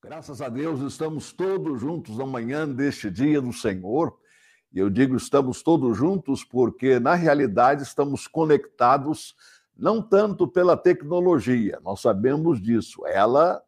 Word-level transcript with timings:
Graças 0.00 0.40
a 0.40 0.48
Deus 0.48 0.80
estamos 0.80 1.32
todos 1.32 1.80
juntos 1.80 2.20
amanhã 2.20 2.68
deste 2.68 3.10
dia 3.10 3.42
do 3.42 3.52
Senhor. 3.52 4.16
E 4.72 4.78
eu 4.78 4.88
digo 4.88 5.16
estamos 5.16 5.60
todos 5.60 5.96
juntos 5.96 6.44
porque, 6.44 7.00
na 7.00 7.16
realidade, 7.16 7.82
estamos 7.82 8.28
conectados 8.28 9.34
não 9.76 10.00
tanto 10.00 10.46
pela 10.46 10.76
tecnologia, 10.76 11.80
nós 11.82 12.00
sabemos 12.00 12.62
disso, 12.62 13.04
ela, 13.06 13.60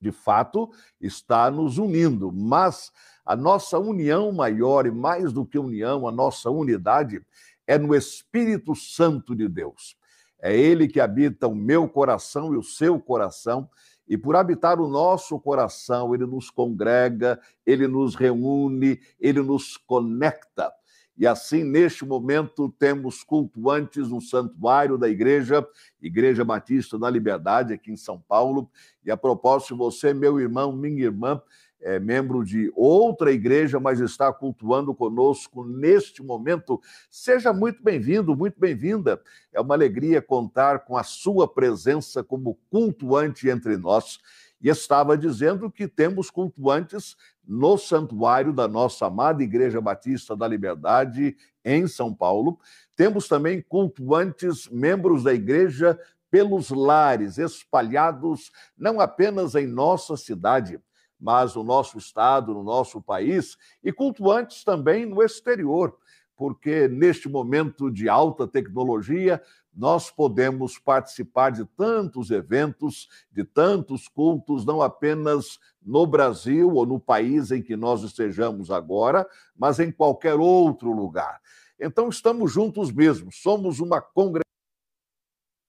de 0.00 0.12
fato, 0.12 0.70
está 1.00 1.50
nos 1.50 1.78
unindo, 1.78 2.30
mas 2.30 2.92
a 3.26 3.34
nossa 3.34 3.76
união 3.76 4.30
maior 4.30 4.86
e 4.86 4.90
mais 4.92 5.32
do 5.32 5.44
que 5.44 5.58
união, 5.58 6.06
a 6.06 6.12
nossa 6.12 6.48
unidade 6.48 7.20
é 7.66 7.76
no 7.76 7.92
Espírito 7.92 8.76
Santo 8.76 9.34
de 9.34 9.48
Deus. 9.48 9.96
É 10.40 10.56
Ele 10.56 10.86
que 10.86 11.00
habita 11.00 11.48
o 11.48 11.54
meu 11.56 11.88
coração 11.88 12.54
e 12.54 12.56
o 12.56 12.62
seu 12.62 13.00
coração 13.00 13.68
e 14.08 14.16
por 14.16 14.36
habitar 14.36 14.80
o 14.80 14.88
nosso 14.88 15.38
coração, 15.38 16.14
ele 16.14 16.26
nos 16.26 16.50
congrega, 16.50 17.40
ele 17.64 17.86
nos 17.86 18.14
reúne, 18.14 19.00
ele 19.18 19.40
nos 19.40 19.76
conecta. 19.76 20.72
E 21.16 21.26
assim, 21.26 21.62
neste 21.62 22.04
momento, 22.04 22.70
temos 22.78 23.22
cultuantes 23.22 24.08
no 24.08 24.20
santuário 24.20 24.96
da 24.96 25.08
igreja, 25.08 25.66
Igreja 26.00 26.44
Batista 26.44 26.98
da 26.98 27.08
Liberdade, 27.08 27.74
aqui 27.74 27.92
em 27.92 27.96
São 27.96 28.18
Paulo. 28.18 28.70
E 29.04 29.10
a 29.10 29.16
propósito, 29.16 29.76
você, 29.76 30.14
meu 30.14 30.40
irmão, 30.40 30.72
minha 30.72 31.04
irmã, 31.04 31.40
é 31.82 31.98
membro 31.98 32.44
de 32.44 32.72
outra 32.74 33.32
igreja, 33.32 33.80
mas 33.80 34.00
está 34.00 34.32
cultuando 34.32 34.94
conosco 34.94 35.64
neste 35.64 36.22
momento. 36.22 36.80
Seja 37.10 37.52
muito 37.52 37.82
bem-vindo, 37.82 38.36
muito 38.36 38.58
bem-vinda. 38.58 39.20
É 39.52 39.60
uma 39.60 39.74
alegria 39.74 40.22
contar 40.22 40.80
com 40.80 40.96
a 40.96 41.02
sua 41.02 41.46
presença 41.46 42.22
como 42.22 42.56
cultuante 42.70 43.48
entre 43.48 43.76
nós. 43.76 44.20
E 44.60 44.68
estava 44.68 45.18
dizendo 45.18 45.68
que 45.68 45.88
temos 45.88 46.30
cultuantes 46.30 47.16
no 47.44 47.76
santuário 47.76 48.52
da 48.52 48.68
nossa 48.68 49.06
amada 49.06 49.42
Igreja 49.42 49.80
Batista 49.80 50.36
da 50.36 50.46
Liberdade, 50.46 51.36
em 51.64 51.88
São 51.88 52.14
Paulo. 52.14 52.58
Temos 52.96 53.26
também 53.26 53.60
cultuantes, 53.60 54.68
membros 54.68 55.24
da 55.24 55.34
igreja 55.34 55.98
pelos 56.30 56.70
lares, 56.70 57.38
espalhados 57.38 58.52
não 58.78 59.00
apenas 59.00 59.54
em 59.54 59.66
nossa 59.66 60.16
cidade, 60.16 60.80
mas 61.22 61.54
no 61.54 61.62
nosso 61.62 61.96
estado, 61.96 62.52
no 62.52 62.64
nosso 62.64 63.00
país, 63.00 63.56
e 63.82 63.92
cultuantes 63.92 64.64
também 64.64 65.06
no 65.06 65.22
exterior, 65.22 65.96
porque 66.36 66.88
neste 66.88 67.28
momento 67.28 67.88
de 67.88 68.08
alta 68.08 68.48
tecnologia, 68.48 69.40
nós 69.72 70.10
podemos 70.10 70.80
participar 70.80 71.50
de 71.50 71.64
tantos 71.64 72.32
eventos, 72.32 73.08
de 73.30 73.44
tantos 73.44 74.08
cultos, 74.08 74.64
não 74.64 74.82
apenas 74.82 75.60
no 75.80 76.04
Brasil 76.08 76.72
ou 76.72 76.84
no 76.84 76.98
país 76.98 77.52
em 77.52 77.62
que 77.62 77.76
nós 77.76 78.02
estejamos 78.02 78.72
agora, 78.72 79.24
mas 79.56 79.78
em 79.78 79.92
qualquer 79.92 80.34
outro 80.34 80.90
lugar. 80.90 81.40
Então, 81.78 82.08
estamos 82.08 82.52
juntos 82.52 82.90
mesmo, 82.90 83.30
somos 83.30 83.78
uma 83.78 84.00
congregação 84.00 84.42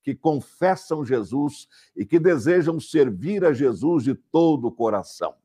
que 0.01 0.15
confessam 0.15 1.05
Jesus 1.05 1.67
e 1.95 2.05
que 2.05 2.19
desejam 2.19 2.79
servir 2.79 3.45
a 3.45 3.53
Jesus 3.53 4.03
de 4.03 4.15
todo 4.15 4.67
o 4.67 4.71
coração. 4.71 5.42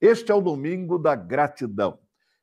Este 0.00 0.32
é 0.32 0.34
o 0.34 0.40
domingo 0.40 0.98
da 0.98 1.14
gratidão. 1.14 1.98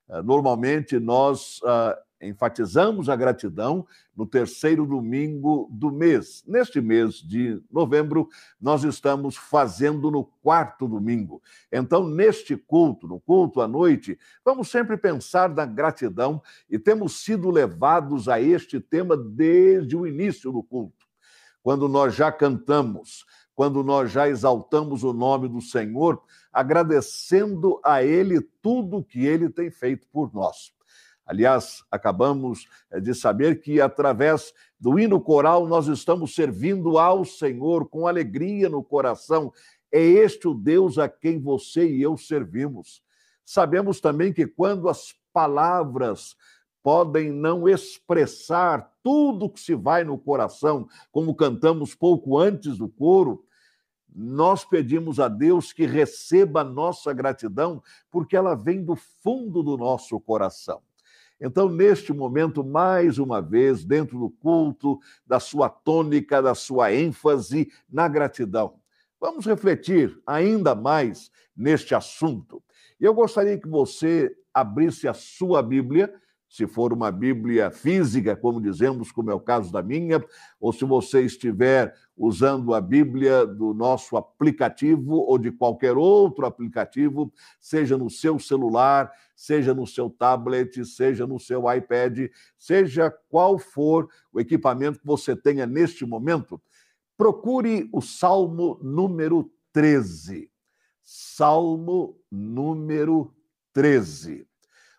Ah, 0.08 0.22
normalmente 0.22 1.00
nós 1.00 1.60
uh, 1.64 1.98
enfatizamos 2.22 3.10
a 3.10 3.16
gratidão 3.16 3.86
no 4.16 4.28
terceiro 4.28 4.86
domingo 4.86 5.68
do 5.72 5.92
mês. 5.92 6.44
Neste 6.48 6.80
mês 6.80 7.16
de 7.16 7.62
novembro, 7.72 8.30
nós 8.62 8.84
estamos 8.84 9.36
fazendo 9.36 10.12
no 10.12 10.24
quarto 10.24 10.88
domingo. 10.88 11.42
Então, 11.72 12.08
neste 12.08 12.56
culto, 12.56 13.08
no 13.08 13.20
culto 13.20 13.60
à 13.60 13.68
noite, 13.68 14.20
vamos 14.46 14.70
sempre 14.70 14.96
pensar 14.96 15.50
na 15.50 15.66
gratidão 15.66 16.42
e 16.70 16.78
temos 16.78 17.24
sido 17.24 17.50
levados 17.50 18.30
a 18.30 18.40
este 18.40 18.80
tema 18.80 19.18
desde 19.18 19.96
o 19.96 20.06
início 20.06 20.52
do 20.52 20.62
culto. 20.62 21.08
Quando 21.62 21.90
nós 21.90 22.16
já 22.16 22.32
cantamos, 22.32 23.26
quando 23.58 23.84
nós 23.84 24.12
já 24.12 24.30
exaltamos 24.30 25.04
o 25.04 25.12
nome 25.12 25.50
do 25.50 25.60
Senhor, 25.60 26.22
agradecendo 26.54 27.82
a 27.84 28.04
Ele 28.04 28.40
tudo 28.62 29.04
que 29.04 29.26
Ele 29.26 29.50
tem 29.50 29.72
feito 29.72 30.08
por 30.14 30.32
nós. 30.32 30.72
Aliás, 31.26 31.84
acabamos 31.90 32.68
eh, 32.92 33.00
de 33.00 33.16
saber 33.16 33.60
que 33.60 33.82
através 33.82 34.54
do 34.80 35.00
hino 35.00 35.20
coral 35.20 35.66
nós 35.66 35.88
estamos 35.88 36.36
servindo 36.36 37.00
ao 37.00 37.26
Senhor 37.26 37.90
com 37.90 38.06
alegria 38.06 38.70
no 38.70 38.84
coração. 38.84 39.52
É 39.92 40.04
este 40.04 40.48
o 40.48 40.54
Deus 40.54 41.00
a 41.00 41.10
quem 41.10 41.42
você 41.42 41.90
e 41.90 42.04
eu 42.04 42.16
servimos. 42.16 43.02
Sabemos 43.44 44.00
também 44.00 44.32
que 44.32 44.46
quando 44.46 44.88
as 44.88 45.16
palavras 45.34 46.36
podem 46.84 47.32
não 47.32 47.68
expressar 47.68 48.94
tudo 49.02 49.50
que 49.50 49.60
se 49.60 49.74
vai 49.74 50.04
no 50.04 50.16
coração, 50.16 50.88
como 51.12 51.34
cantamos 51.34 51.96
pouco 51.96 52.38
antes 52.38 52.78
do 52.78 52.88
coro, 52.88 53.47
nós 54.20 54.66
pedimos 54.66 55.20
a 55.20 55.28
Deus 55.28 55.72
que 55.72 55.86
receba 55.86 56.62
a 56.62 56.64
nossa 56.64 57.14
gratidão, 57.14 57.84
porque 58.10 58.36
ela 58.36 58.56
vem 58.56 58.84
do 58.84 58.96
fundo 58.96 59.62
do 59.62 59.78
nosso 59.78 60.20
coração. 60.20 60.82
Então, 61.40 61.70
neste 61.70 62.12
momento, 62.12 62.64
mais 62.64 63.20
uma 63.20 63.40
vez, 63.40 63.86
dentro 63.86 64.18
do 64.18 64.32
culto, 64.32 65.00
da 65.24 65.40
sua 65.40 65.70
tônica, 65.70 66.42
da 66.42 66.56
sua 66.56 66.92
ênfase 66.92 67.72
na 67.88 68.08
gratidão, 68.08 68.80
vamos 69.22 69.46
refletir 69.46 70.20
ainda 70.26 70.74
mais 70.74 71.32
neste 71.56 71.94
assunto. 71.94 72.64
Eu 73.00 73.14
gostaria 73.14 73.60
que 73.60 73.68
você 73.68 74.36
abrisse 74.52 75.08
a 75.08 75.14
sua 75.14 75.62
Bíblia 75.62 76.12
se 76.50 76.66
for 76.66 76.94
uma 76.94 77.12
Bíblia 77.12 77.70
física, 77.70 78.36
como 78.36 78.62
dizemos, 78.62 79.12
como 79.12 79.30
é 79.30 79.34
o 79.34 79.40
caso 79.40 79.72
da 79.72 79.84
minha, 79.84 80.24
ou 80.60 80.72
se 80.72 80.86
você 80.86 81.22
estiver 81.22 81.94
usando 82.16 82.74
a 82.74 82.80
Bíblia 82.80 83.46
do 83.46 83.74
nosso 83.74 84.16
aplicativo 84.16 85.16
ou 85.16 85.38
de 85.38 85.52
qualquer 85.52 85.98
outro 85.98 86.46
aplicativo, 86.46 87.32
seja 87.60 87.98
no 87.98 88.10
seu 88.10 88.40
celular, 88.40 89.12
seja 89.36 89.74
no 89.74 89.86
seu 89.86 90.10
tablet, 90.10 90.84
seja 90.86 91.28
no 91.28 91.40
seu 91.40 91.72
iPad, 91.72 92.30
seja 92.58 93.12
qual 93.30 93.60
for 93.60 94.10
o 94.32 94.40
equipamento 94.40 95.00
que 95.00 95.06
você 95.06 95.36
tenha 95.36 95.68
neste 95.68 96.06
momento, 96.06 96.62
procure 97.18 97.90
o 97.92 98.02
Salmo 98.02 98.80
número 98.82 99.52
13. 99.74 100.50
Salmo 101.04 102.20
número 102.32 103.34
13 103.74 104.48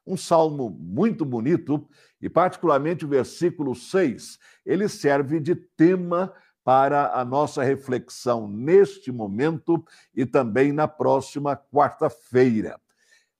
um 0.08 0.16
salmo 0.16 0.70
muito 0.70 1.24
bonito, 1.24 1.86
e 2.20 2.28
particularmente 2.28 3.04
o 3.04 3.08
versículo 3.08 3.74
6, 3.74 4.38
ele 4.64 4.88
serve 4.88 5.38
de 5.38 5.54
tema 5.54 6.32
para 6.64 7.14
a 7.14 7.24
nossa 7.24 7.62
reflexão 7.62 8.48
neste 8.48 9.12
momento 9.12 9.84
e 10.14 10.24
também 10.24 10.72
na 10.72 10.88
próxima 10.88 11.56
quarta-feira. 11.56 12.80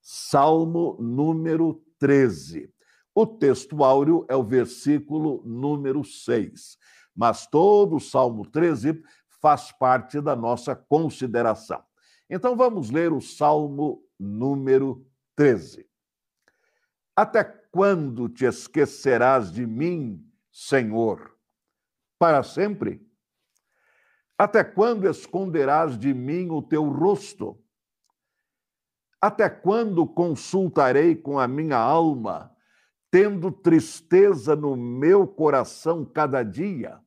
Salmo 0.00 0.96
número 1.00 1.82
13. 1.98 2.70
O 3.14 3.26
texto 3.26 3.82
áureo 3.82 4.24
é 4.28 4.36
o 4.36 4.44
versículo 4.44 5.42
número 5.44 6.04
6, 6.04 6.78
mas 7.16 7.46
todo 7.46 7.96
o 7.96 8.00
Salmo 8.00 8.46
13 8.48 9.02
faz 9.40 9.72
parte 9.72 10.20
da 10.20 10.36
nossa 10.36 10.76
consideração. 10.76 11.82
Então 12.30 12.56
vamos 12.56 12.90
ler 12.90 13.12
o 13.12 13.20
Salmo 13.20 14.02
número 14.18 15.06
13. 15.34 15.87
Até 17.20 17.42
quando 17.42 18.28
te 18.28 18.44
esquecerás 18.44 19.50
de 19.50 19.66
mim, 19.66 20.24
Senhor? 20.52 21.36
Para 22.16 22.44
sempre? 22.44 23.04
Até 24.38 24.62
quando 24.62 25.10
esconderás 25.10 25.98
de 25.98 26.14
mim 26.14 26.48
o 26.48 26.62
teu 26.62 26.88
rosto? 26.88 27.60
Até 29.20 29.50
quando 29.50 30.06
consultarei 30.06 31.16
com 31.16 31.40
a 31.40 31.48
minha 31.48 31.76
alma, 31.76 32.56
tendo 33.10 33.50
tristeza 33.50 34.54
no 34.54 34.76
meu 34.76 35.26
coração 35.26 36.04
cada 36.04 36.44
dia? 36.44 37.00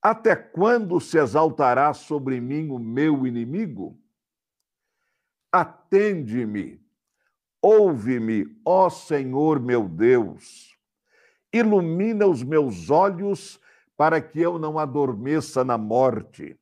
Até 0.00 0.34
quando 0.34 0.98
se 1.02 1.18
exaltará 1.18 1.92
sobre 1.92 2.40
mim 2.40 2.70
o 2.70 2.78
meu 2.78 3.26
inimigo? 3.26 4.00
Atende-me 5.52 6.80
Ouve-me, 7.62 8.46
ó 8.64 8.88
Senhor 8.88 9.60
meu 9.60 9.86
Deus, 9.86 10.74
ilumina 11.52 12.26
os 12.26 12.42
meus 12.42 12.88
olhos 12.88 13.60
para 13.96 14.20
que 14.20 14.40
eu 14.40 14.58
não 14.58 14.78
adormeça 14.78 15.62
na 15.62 15.76
morte, 15.76 16.58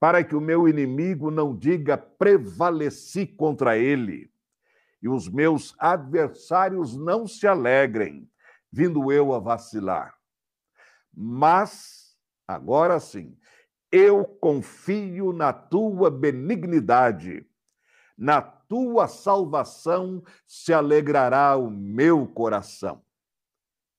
para 0.00 0.24
que 0.24 0.34
o 0.34 0.40
meu 0.40 0.66
inimigo 0.66 1.30
não 1.30 1.54
diga 1.54 1.98
prevaleci 1.98 3.26
contra 3.26 3.76
ele, 3.76 4.30
e 5.02 5.08
os 5.08 5.28
meus 5.28 5.74
adversários 5.78 6.96
não 6.96 7.26
se 7.26 7.46
alegrem, 7.46 8.26
vindo 8.72 9.12
eu 9.12 9.34
a 9.34 9.38
vacilar. 9.38 10.14
Mas, 11.14 12.16
agora 12.48 12.98
sim, 12.98 13.36
Eu 13.96 14.24
confio 14.24 15.32
na 15.32 15.52
tua 15.52 16.10
benignidade, 16.10 17.46
na 18.18 18.42
tua 18.68 19.06
salvação 19.06 20.22
se 20.46 20.72
alegrará 20.72 21.56
o 21.56 21.70
meu 21.70 22.26
coração. 22.26 23.02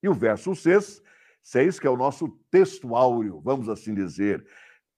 E 0.01 0.09
o 0.09 0.13
verso 0.13 0.55
6, 0.55 1.01
6 1.41 1.79
que 1.79 1.87
é 1.87 1.89
o 1.89 1.97
nosso 1.97 2.27
texto 2.51 2.95
áureo, 2.95 3.41
vamos 3.43 3.69
assim 3.69 3.93
dizer. 3.93 4.45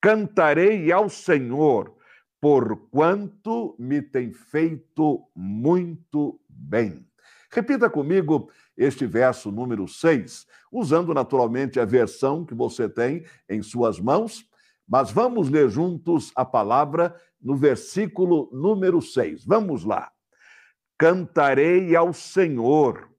Cantarei 0.01 0.91
ao 0.91 1.09
Senhor, 1.09 1.95
porquanto 2.39 3.75
me 3.79 4.01
tem 4.01 4.31
feito 4.31 5.27
muito 5.35 6.39
bem. 6.47 7.07
Repita 7.51 7.89
comigo 7.89 8.49
este 8.75 9.05
verso 9.05 9.51
número 9.51 9.87
6, 9.87 10.45
usando 10.71 11.13
naturalmente 11.13 11.79
a 11.79 11.85
versão 11.85 12.45
que 12.45 12.53
você 12.53 12.87
tem 12.87 13.25
em 13.49 13.61
suas 13.61 13.99
mãos, 13.99 14.45
mas 14.87 15.11
vamos 15.11 15.49
ler 15.49 15.69
juntos 15.69 16.31
a 16.35 16.45
palavra 16.45 17.15
no 17.47 17.55
versículo 17.55 18.49
número 18.51 19.01
6. 19.01 19.45
Vamos 19.45 19.85
lá. 19.85 20.11
Cantarei 20.97 21.95
ao 21.95 22.11
Senhor, 22.11 23.09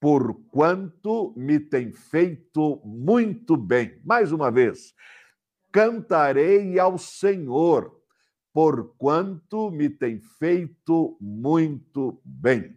porquanto 0.00 1.32
me 1.36 1.60
tem 1.60 1.92
feito 1.92 2.82
muito 2.84 3.56
bem. 3.56 4.00
Mais 4.04 4.32
uma 4.32 4.50
vez. 4.50 4.92
Cantarei 5.70 6.80
ao 6.80 6.98
Senhor, 6.98 7.96
porquanto 8.52 9.70
me 9.70 9.88
tem 9.88 10.18
feito 10.18 11.16
muito 11.20 12.20
bem. 12.24 12.76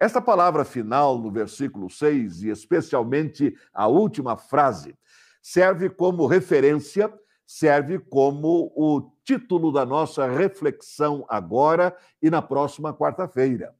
Esta 0.00 0.22
palavra 0.22 0.64
final 0.64 1.18
no 1.18 1.30
versículo 1.30 1.90
6, 1.90 2.44
e 2.44 2.48
especialmente 2.48 3.54
a 3.70 3.86
última 3.86 4.38
frase, 4.38 4.96
serve 5.42 5.90
como 5.90 6.26
referência, 6.26 7.12
serve 7.46 7.98
como 7.98 8.72
o 8.74 9.11
título 9.24 9.72
da 9.72 9.84
nossa 9.84 10.26
reflexão 10.26 11.24
agora 11.28 11.96
e 12.20 12.30
na 12.30 12.42
próxima 12.42 12.92
quarta-feira. 12.92 13.74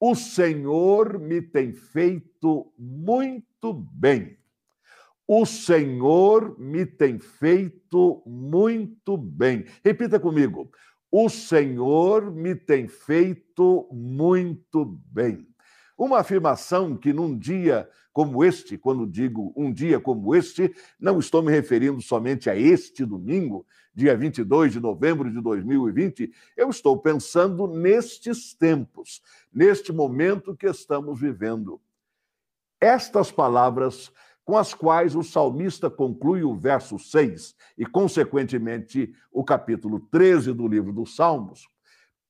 O 0.00 0.14
Senhor 0.14 1.18
me 1.18 1.40
tem 1.40 1.72
feito 1.72 2.72
muito 2.76 3.72
bem. 3.72 4.36
O 5.26 5.46
Senhor 5.46 6.58
me 6.58 6.84
tem 6.84 7.18
feito 7.18 8.22
muito 8.26 9.16
bem. 9.16 9.64
Repita 9.84 10.18
comigo. 10.18 10.70
O 11.10 11.28
Senhor 11.28 12.34
me 12.34 12.54
tem 12.54 12.88
feito 12.88 13.88
muito 13.92 14.84
bem. 15.06 15.46
Uma 16.02 16.18
afirmação 16.18 16.96
que 16.96 17.12
num 17.12 17.38
dia 17.38 17.88
como 18.12 18.42
este, 18.42 18.76
quando 18.76 19.06
digo 19.06 19.52
um 19.56 19.72
dia 19.72 20.00
como 20.00 20.34
este, 20.34 20.74
não 20.98 21.20
estou 21.20 21.40
me 21.44 21.52
referindo 21.52 22.02
somente 22.02 22.50
a 22.50 22.56
este 22.56 23.04
domingo, 23.04 23.64
dia 23.94 24.16
22 24.16 24.72
de 24.72 24.80
novembro 24.80 25.30
de 25.30 25.40
2020, 25.40 26.28
eu 26.56 26.70
estou 26.70 26.98
pensando 26.98 27.68
nestes 27.68 28.52
tempos, 28.52 29.22
neste 29.54 29.92
momento 29.92 30.56
que 30.56 30.66
estamos 30.66 31.20
vivendo. 31.20 31.80
Estas 32.80 33.30
palavras 33.30 34.10
com 34.44 34.58
as 34.58 34.74
quais 34.74 35.14
o 35.14 35.22
salmista 35.22 35.88
conclui 35.88 36.42
o 36.42 36.56
verso 36.56 36.98
6 36.98 37.54
e, 37.78 37.86
consequentemente, 37.86 39.14
o 39.30 39.44
capítulo 39.44 40.00
13 40.10 40.52
do 40.52 40.66
livro 40.66 40.92
dos 40.92 41.14
Salmos, 41.14 41.68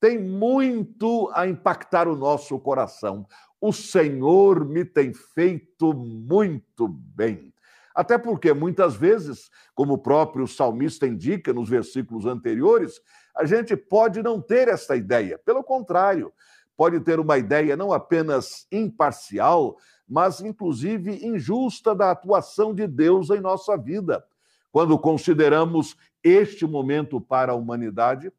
tem 0.02 0.18
muito 0.18 1.30
a 1.32 1.46
impactar 1.46 2.08
o 2.08 2.16
nosso 2.16 2.58
coração. 2.58 3.24
O 3.62 3.72
Senhor 3.72 4.64
me 4.68 4.84
tem 4.84 5.14
feito 5.14 5.94
muito 5.94 6.88
bem. 6.88 7.54
Até 7.94 8.18
porque 8.18 8.52
muitas 8.52 8.96
vezes, 8.96 9.52
como 9.72 9.92
o 9.92 9.98
próprio 9.98 10.48
salmista 10.48 11.06
indica 11.06 11.52
nos 11.52 11.68
versículos 11.68 12.26
anteriores, 12.26 13.00
a 13.36 13.44
gente 13.44 13.76
pode 13.76 14.20
não 14.20 14.40
ter 14.40 14.66
esta 14.66 14.96
ideia. 14.96 15.38
Pelo 15.38 15.62
contrário, 15.62 16.32
pode 16.76 16.98
ter 17.02 17.20
uma 17.20 17.38
ideia 17.38 17.76
não 17.76 17.92
apenas 17.92 18.66
imparcial, 18.72 19.76
mas 20.08 20.40
inclusive 20.40 21.24
injusta 21.24 21.94
da 21.94 22.10
atuação 22.10 22.74
de 22.74 22.88
Deus 22.88 23.30
em 23.30 23.40
nossa 23.40 23.76
vida. 23.76 24.24
Quando 24.72 24.98
consideramos 24.98 25.96
este 26.20 26.66
momento 26.66 27.20
para 27.20 27.52
a 27.52 27.56
humanidade, 27.56 28.32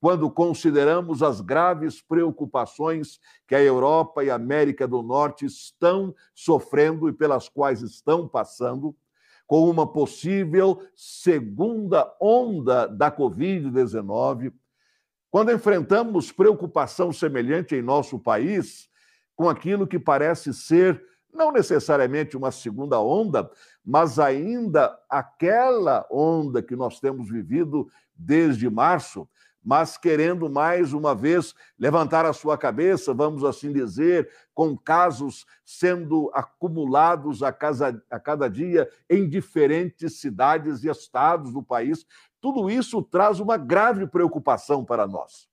quando 0.00 0.30
consideramos 0.30 1.22
as 1.22 1.40
graves 1.40 2.00
preocupações 2.00 3.18
que 3.46 3.54
a 3.54 3.62
Europa 3.62 4.22
e 4.22 4.30
a 4.30 4.36
América 4.36 4.86
do 4.86 5.02
Norte 5.02 5.44
estão 5.44 6.14
sofrendo 6.34 7.08
e 7.08 7.12
pelas 7.12 7.48
quais 7.48 7.82
estão 7.82 8.28
passando, 8.28 8.94
com 9.46 9.68
uma 9.68 9.90
possível 9.90 10.80
segunda 10.94 12.14
onda 12.20 12.86
da 12.86 13.10
Covid-19, 13.10 14.52
quando 15.30 15.52
enfrentamos 15.52 16.30
preocupação 16.30 17.12
semelhante 17.12 17.74
em 17.74 17.82
nosso 17.82 18.18
país, 18.18 18.88
com 19.34 19.48
aquilo 19.48 19.86
que 19.86 19.98
parece 19.98 20.52
ser 20.52 21.02
não 21.32 21.52
necessariamente 21.52 22.36
uma 22.36 22.50
segunda 22.50 23.00
onda, 23.00 23.50
mas 23.84 24.18
ainda 24.18 24.98
aquela 25.08 26.06
onda 26.10 26.62
que 26.62 26.74
nós 26.74 26.98
temos 26.98 27.28
vivido 27.28 27.88
desde 28.14 28.68
março, 28.68 29.28
mas 29.68 29.98
querendo 29.98 30.48
mais 30.48 30.94
uma 30.94 31.14
vez 31.14 31.54
levantar 31.78 32.24
a 32.24 32.32
sua 32.32 32.56
cabeça, 32.56 33.12
vamos 33.12 33.44
assim 33.44 33.70
dizer, 33.70 34.26
com 34.54 34.74
casos 34.74 35.44
sendo 35.62 36.30
acumulados 36.32 37.42
a, 37.42 37.52
casa, 37.52 38.02
a 38.10 38.18
cada 38.18 38.48
dia 38.48 38.88
em 39.10 39.28
diferentes 39.28 40.20
cidades 40.20 40.82
e 40.84 40.88
estados 40.88 41.52
do 41.52 41.62
país. 41.62 42.06
Tudo 42.40 42.70
isso 42.70 43.02
traz 43.02 43.40
uma 43.40 43.58
grave 43.58 44.06
preocupação 44.06 44.86
para 44.86 45.06
nós. 45.06 45.46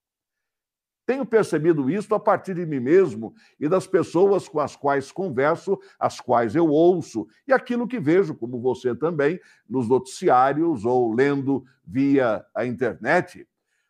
Tenho 1.06 1.25
percebido 1.25 1.89
isso 1.89 2.15
a 2.15 2.19
partir 2.19 2.53
de 2.53 2.65
mim 2.65 2.79
mesmo 2.79 3.33
e 3.59 3.68
das 3.68 3.85
pessoas 3.85 4.47
com 4.47 4.61
as 4.61 4.77
quais 4.77 5.11
converso, 5.11 5.77
as 6.00 6.21
quais 6.21 6.56
eu 6.56 6.69
ouço, 6.69 7.27
e 7.45 7.51
aquilo 7.51 7.85
que 7.85 8.00
vejo, 8.00 8.33
como 8.33 8.61
você 8.61 8.95
também, 8.95 9.41
nos 9.69 9.89
noticiários 9.89 10.85
ou 10.85 11.13
lendo 11.13 11.65
via 11.85 12.45
a 12.56 12.65
internet 12.65 13.45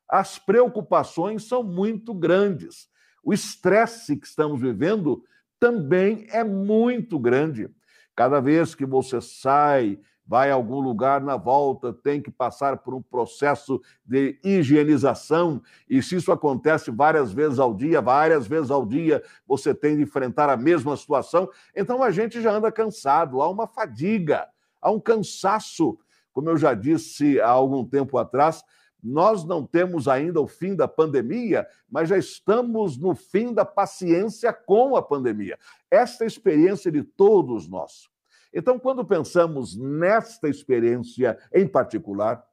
as 0.10 0.38
preocupações 0.38 1.48
são 1.48 1.64
muito 1.64 2.14
grandes. 2.14 2.88
O 3.24 3.34
estresse 3.34 4.16
que 4.16 4.28
estamos 4.28 4.60
vivendo 4.60 5.24
também 5.60 6.28
é 6.30 6.44
muito 6.44 7.18
grande. 7.18 7.70
Cada 8.16 8.40
vez 8.40 8.76
que 8.76 8.86
você 8.86 9.20
sai, 9.20 10.00
vai 10.28 10.50
a 10.50 10.56
algum 10.56 10.80
lugar 10.80 11.22
na 11.22 11.38
volta, 11.38 11.94
tem 11.94 12.22
que 12.22 12.32
passar 12.32 12.78
por 12.78 12.94
um 12.94 13.02
processo 13.02 13.82
de 14.04 14.40
higienização, 14.44 15.62
e 15.88 16.02
se 16.02 16.16
isso 16.16 16.32
acontece 16.32 16.90
várias 16.90 17.32
vezes 17.32 17.60
ao 17.60 17.74
dia, 17.74 18.02
várias 18.02 18.48
vezes 18.48 18.72
ao 18.72 18.86
dia, 18.86 19.24
você 19.48 19.74
tem 19.74 19.96
de 19.96 20.04
enfrentar 20.04 20.50
a 20.50 20.58
mesma 20.58 20.98
situação, 20.98 21.50
então 21.76 22.02
a 22.02 22.10
gente 22.10 22.42
já 22.42 22.52
anda 22.52 22.72
cansado, 22.72 23.42
há 23.42 23.50
uma 23.50 23.68
fadiga, 23.68 24.48
há 24.82 24.90
um 24.90 25.00
cansaço. 25.00 25.98
Como 26.34 26.50
eu 26.50 26.58
já 26.58 26.74
disse 26.74 27.40
há 27.40 27.50
algum 27.50 27.86
tempo 27.86 28.18
atrás, 28.18 28.64
nós 29.06 29.46
não 29.46 29.64
temos 29.64 30.08
ainda 30.08 30.42
o 30.42 30.48
fim 30.48 30.76
da 30.76 30.88
pandemia, 30.88 31.68
mas 31.88 32.10
já 32.10 32.18
estamos 32.18 32.98
no 32.98 33.14
fim 33.14 33.54
da 33.54 33.64
paciência 33.64 34.52
com 34.52 34.96
a 34.96 35.02
pandemia. 35.02 35.60
Esta 35.92 36.24
é 36.24 36.26
a 36.26 36.28
experiência 36.28 36.92
de 36.92 37.04
todos 37.04 37.68
nós. 37.68 38.10
Então, 38.52 38.80
quando 38.80 39.06
pensamos 39.06 39.78
nesta 39.78 40.50
experiência 40.50 41.38
em 41.54 41.68
particular, 41.68 42.44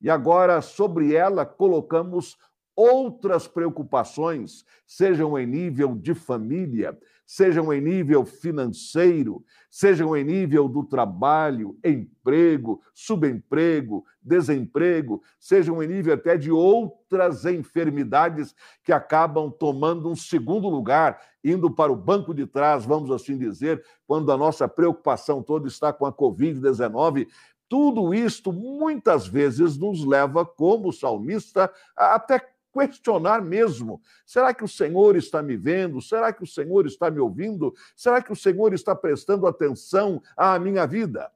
e 0.00 0.08
agora 0.08 0.62
sobre 0.62 1.14
ela 1.14 1.44
colocamos 1.44 2.38
outras 2.74 3.46
preocupações, 3.46 4.64
sejam 4.86 5.38
em 5.38 5.44
nível 5.44 5.94
de 5.94 6.14
família, 6.14 6.98
sejam 7.30 7.72
em 7.72 7.80
nível 7.80 8.24
financeiro, 8.24 9.44
sejam 9.70 10.16
em 10.16 10.24
nível 10.24 10.68
do 10.68 10.82
trabalho, 10.82 11.78
emprego, 11.84 12.82
subemprego, 12.92 14.04
desemprego, 14.20 15.22
sejam 15.38 15.80
em 15.80 15.86
nível 15.86 16.12
até 16.12 16.36
de 16.36 16.50
outras 16.50 17.44
enfermidades 17.44 18.52
que 18.82 18.92
acabam 18.92 19.48
tomando 19.48 20.10
um 20.10 20.16
segundo 20.16 20.68
lugar, 20.68 21.20
indo 21.44 21.70
para 21.70 21.92
o 21.92 21.96
banco 21.96 22.34
de 22.34 22.48
trás, 22.48 22.84
vamos 22.84 23.12
assim 23.12 23.38
dizer, 23.38 23.80
quando 24.08 24.32
a 24.32 24.36
nossa 24.36 24.66
preocupação 24.66 25.40
toda 25.40 25.68
está 25.68 25.92
com 25.92 26.06
a 26.06 26.12
Covid-19. 26.12 27.28
Tudo 27.68 28.12
isto 28.12 28.52
muitas 28.52 29.28
vezes 29.28 29.78
nos 29.78 30.04
leva, 30.04 30.44
como 30.44 30.92
salmista, 30.92 31.72
até 31.96 32.44
questionar 32.72 33.42
mesmo: 33.42 34.00
será 34.24 34.52
que 34.54 34.64
o 34.64 34.68
Senhor 34.68 35.16
está 35.16 35.42
me 35.42 35.56
vendo? 35.56 36.00
Será 36.00 36.32
que 36.32 36.42
o 36.42 36.46
Senhor 36.46 36.86
está 36.86 37.10
me 37.10 37.20
ouvindo? 37.20 37.74
Será 37.96 38.22
que 38.22 38.32
o 38.32 38.36
Senhor 38.36 38.72
está 38.72 38.94
prestando 38.94 39.46
atenção 39.46 40.22
à 40.36 40.58
minha 40.58 40.86
vida? 40.86 41.30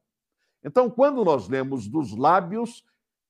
Então, 0.64 0.88
quando 0.88 1.24
nós 1.24 1.48
lemos 1.48 1.86
dos 1.86 2.16
lábios 2.16 2.84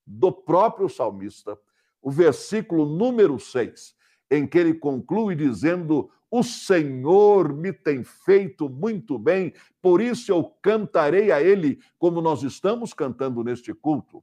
do 0.07 0.31
próprio 0.31 0.89
salmista, 0.89 1.59
o 2.01 2.11
versículo 2.11 2.85
número 2.85 3.41
6, 3.41 3.97
em 4.31 4.47
que 4.47 4.59
ele 4.59 4.75
conclui 4.75 5.35
dizendo: 5.35 6.11
O 6.31 6.43
Senhor 6.43 7.53
me 7.53 7.73
tem 7.73 8.05
feito 8.05 8.69
muito 8.69 9.19
bem, 9.19 9.53
por 9.81 10.01
isso 10.01 10.31
eu 10.31 10.45
cantarei 10.63 11.33
a 11.33 11.43
ele, 11.43 11.81
como 11.99 12.21
nós 12.21 12.43
estamos 12.43 12.93
cantando 12.93 13.43
neste 13.43 13.73
culto. 13.75 14.23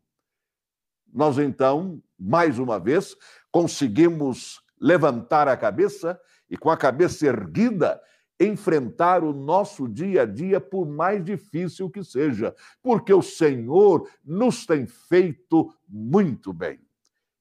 nós 1.12 1.38
então, 1.38 2.02
mais 2.18 2.60
uma 2.60 2.80
vez, 2.80 3.18
conseguimos 3.51 4.62
levantar 4.79 5.48
a 5.48 5.58
cabeça 5.58 6.20
e, 6.50 6.58
com 6.58 6.70
a 6.70 6.77
cabeça 6.77 7.27
erguida, 7.27 8.01
enfrentar 8.39 9.24
o 9.24 9.31
nosso 9.31 9.88
dia 9.88 10.24
a 10.24 10.25
dia, 10.25 10.60
por 10.60 10.88
mais 10.88 11.24
difícil 11.24 11.89
que 11.89 12.03
seja, 12.03 12.55
porque 12.81 13.13
o 13.13 13.22
Senhor 13.22 14.10
nos 14.25 14.65
tem 14.65 14.88
feito 14.88 15.72
muito 15.88 16.51
bem. 16.51 16.79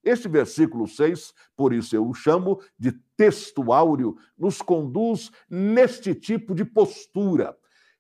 Este 0.05 0.29
versículo 0.29 0.87
6, 0.87 1.35
por 1.57 1.73
isso 1.73 1.95
eu 1.95 2.07
o 2.07 2.15
chamo 2.15 2.61
de 2.79 2.93
texto 3.17 3.73
áureo, 3.73 4.17
nos 4.37 4.61
conduz 4.63 5.31
neste 5.49 6.15
tipo 6.15 6.55
de 6.55 6.65
postura, 6.65 7.57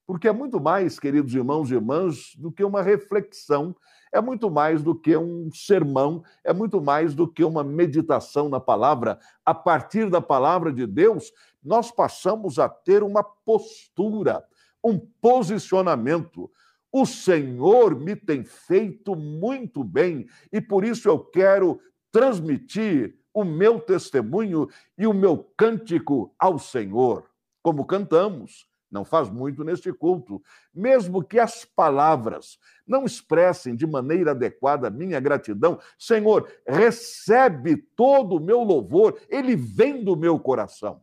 porque 0.07 0.29
é 0.29 0.33
muito 0.33 0.61
mais, 0.61 0.99
queridos 0.99 1.35
irmãos 1.35 1.71
e 1.71 1.75
irmãs, 1.75 2.35
do 2.37 2.50
que 2.50 2.64
uma 2.64 2.83
reflexão, 2.83 3.76
é 4.12 4.21
muito 4.21 4.50
mais 4.50 4.83
do 4.83 4.95
que 4.95 5.17
um 5.17 5.50
sermão, 5.52 6.23
é 6.45 6.52
muito 6.52 6.81
mais 6.81 7.14
do 7.14 7.29
que 7.29 7.45
uma 7.45 7.62
meditação 7.62 8.49
na 8.49 8.59
palavra. 8.59 9.19
A 9.45 9.55
partir 9.55 10.11
da 10.11 10.21
palavra 10.21 10.73
de 10.73 10.87
Deus, 10.87 11.33
nós 11.62 11.90
passamos 11.90 12.59
a 12.59 12.69
ter 12.69 13.02
uma 13.02 13.23
postura, 13.23 14.45
um 14.85 14.99
posicionamento. 14.99 16.50
O 16.93 17.07
Senhor 17.07 17.95
me 17.95 18.17
tem 18.17 18.45
feito 18.45 19.14
muito 19.14 19.85
bem 19.85 20.26
e 20.52 20.61
por 20.61 20.85
isso 20.85 21.09
eu 21.09 21.19
quero 21.19 21.81
transmitir 22.11 23.17
o 23.33 23.45
meu 23.45 23.79
testemunho 23.79 24.69
e 24.99 25.07
o 25.07 25.14
meu 25.14 25.38
cântico 25.57 26.35
ao 26.37 26.59
Senhor, 26.59 27.31
como 27.62 27.85
cantamos 27.85 28.70
não 28.91 29.05
faz 29.05 29.31
muito 29.31 29.63
neste 29.63 29.93
culto. 29.93 30.43
Mesmo 30.75 31.23
que 31.23 31.39
as 31.39 31.65
palavras 31.65 32.59
não 32.87 33.05
expressem 33.05 33.77
de 33.77 33.87
maneira 33.87 34.33
adequada 34.33 34.91
minha 34.91 35.21
gratidão, 35.21 35.79
Senhor, 35.99 36.51
recebe 36.67 37.77
todo 37.77 38.37
o 38.37 38.41
meu 38.41 38.63
louvor, 38.63 39.19
ele 39.29 39.55
vem 39.55 40.03
do 40.03 40.17
meu 40.17 40.39
coração, 40.39 41.03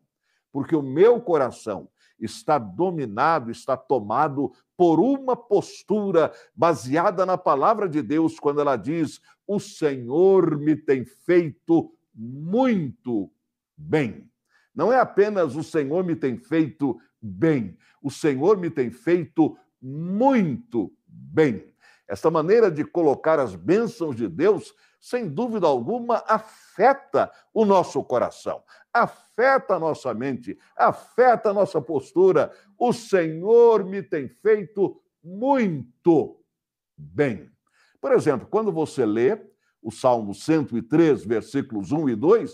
porque 0.51 0.75
o 0.75 0.81
meu 0.81 1.21
coração 1.21 1.89
está 2.19 2.57
dominado, 2.57 3.51
está 3.51 3.77
tomado 3.77 4.51
por 4.75 4.99
uma 4.99 5.35
postura 5.35 6.31
baseada 6.55 7.25
na 7.25 7.37
palavra 7.37 7.87
de 7.87 8.01
Deus, 8.01 8.39
quando 8.39 8.61
ela 8.61 8.75
diz: 8.75 9.21
O 9.45 9.59
Senhor 9.59 10.57
me 10.57 10.75
tem 10.75 11.05
feito 11.05 11.91
muito 12.13 13.31
bem. 13.75 14.29
Não 14.73 14.93
é 14.93 14.99
apenas 14.99 15.55
o 15.55 15.63
Senhor 15.63 16.03
me 16.03 16.15
tem 16.15 16.37
feito 16.37 16.99
bem. 17.27 17.77
O 18.01 18.09
Senhor 18.09 18.57
me 18.57 18.69
tem 18.69 18.89
feito 18.89 19.57
muito 19.81 20.91
bem. 21.05 21.73
Esta 22.07 22.31
maneira 22.31 22.71
de 22.71 22.85
colocar 22.85 23.39
as 23.39 23.53
bênçãos 23.53 24.15
de 24.15 24.27
Deus, 24.27 24.73
sem 24.99 25.27
dúvida 25.27 25.67
alguma, 25.67 26.23
afeta 26.25 27.29
o 27.53 27.65
nosso 27.65 28.01
coração, 28.03 28.63
afeta 28.93 29.75
a 29.75 29.79
nossa 29.79 30.13
mente, 30.13 30.57
afeta 30.75 31.49
a 31.49 31.53
nossa 31.53 31.81
postura. 31.81 32.51
O 32.77 32.93
Senhor 32.93 33.83
me 33.83 34.01
tem 34.01 34.29
feito 34.29 35.01
muito 35.21 36.41
bem. 36.97 37.51
Por 37.99 38.13
exemplo, 38.13 38.47
quando 38.49 38.71
você 38.71 39.05
lê 39.05 39.37
o 39.81 39.91
Salmo 39.91 40.33
103, 40.33 41.25
versículos 41.25 41.91
1 41.91 42.09
e 42.09 42.15
2, 42.15 42.51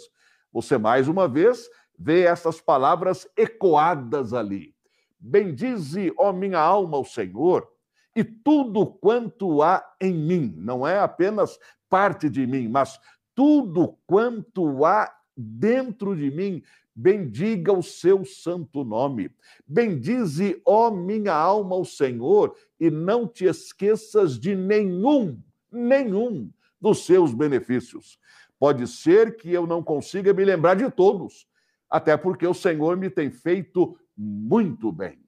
você 0.51 0.77
mais 0.77 1.07
uma 1.07 1.27
vez 1.27 1.69
vê 2.03 2.23
essas 2.23 2.59
palavras 2.59 3.25
ecoadas 3.37 4.33
ali. 4.33 4.75
Bendize, 5.17 6.13
ó 6.17 6.33
minha 6.33 6.59
alma, 6.59 6.97
o 6.97 7.05
Senhor, 7.05 7.65
e 8.13 8.25
tudo 8.25 8.85
quanto 8.85 9.63
há 9.63 9.81
em 10.01 10.13
mim, 10.13 10.53
não 10.57 10.85
é 10.85 10.99
apenas 10.99 11.57
parte 11.89 12.29
de 12.29 12.45
mim, 12.45 12.67
mas 12.67 12.99
tudo 13.33 13.97
quanto 14.05 14.83
há 14.85 15.09
dentro 15.35 16.15
de 16.15 16.29
mim, 16.29 16.61
bendiga 16.93 17.71
o 17.71 17.81
seu 17.81 18.25
santo 18.25 18.83
nome. 18.83 19.31
Bendize, 19.65 20.61
ó 20.65 20.91
minha 20.91 21.33
alma, 21.33 21.75
o 21.75 21.85
Senhor, 21.85 22.53
e 22.79 22.91
não 22.91 23.25
te 23.25 23.45
esqueças 23.45 24.37
de 24.37 24.55
nenhum, 24.55 25.41
nenhum 25.71 26.51
dos 26.79 27.05
seus 27.05 27.33
benefícios. 27.33 28.19
Pode 28.59 28.87
ser 28.87 29.37
que 29.37 29.51
eu 29.51 29.65
não 29.65 29.81
consiga 29.81 30.33
me 30.33 30.43
lembrar 30.43 30.75
de 30.75 30.91
todos, 30.91 31.47
até 31.93 32.17
porque 32.17 32.47
o 32.47 32.55
Senhor 32.55 32.97
me 32.97 33.07
tem 33.07 33.29
feito 33.29 33.95
muito 34.17 34.91
bem. 34.91 35.23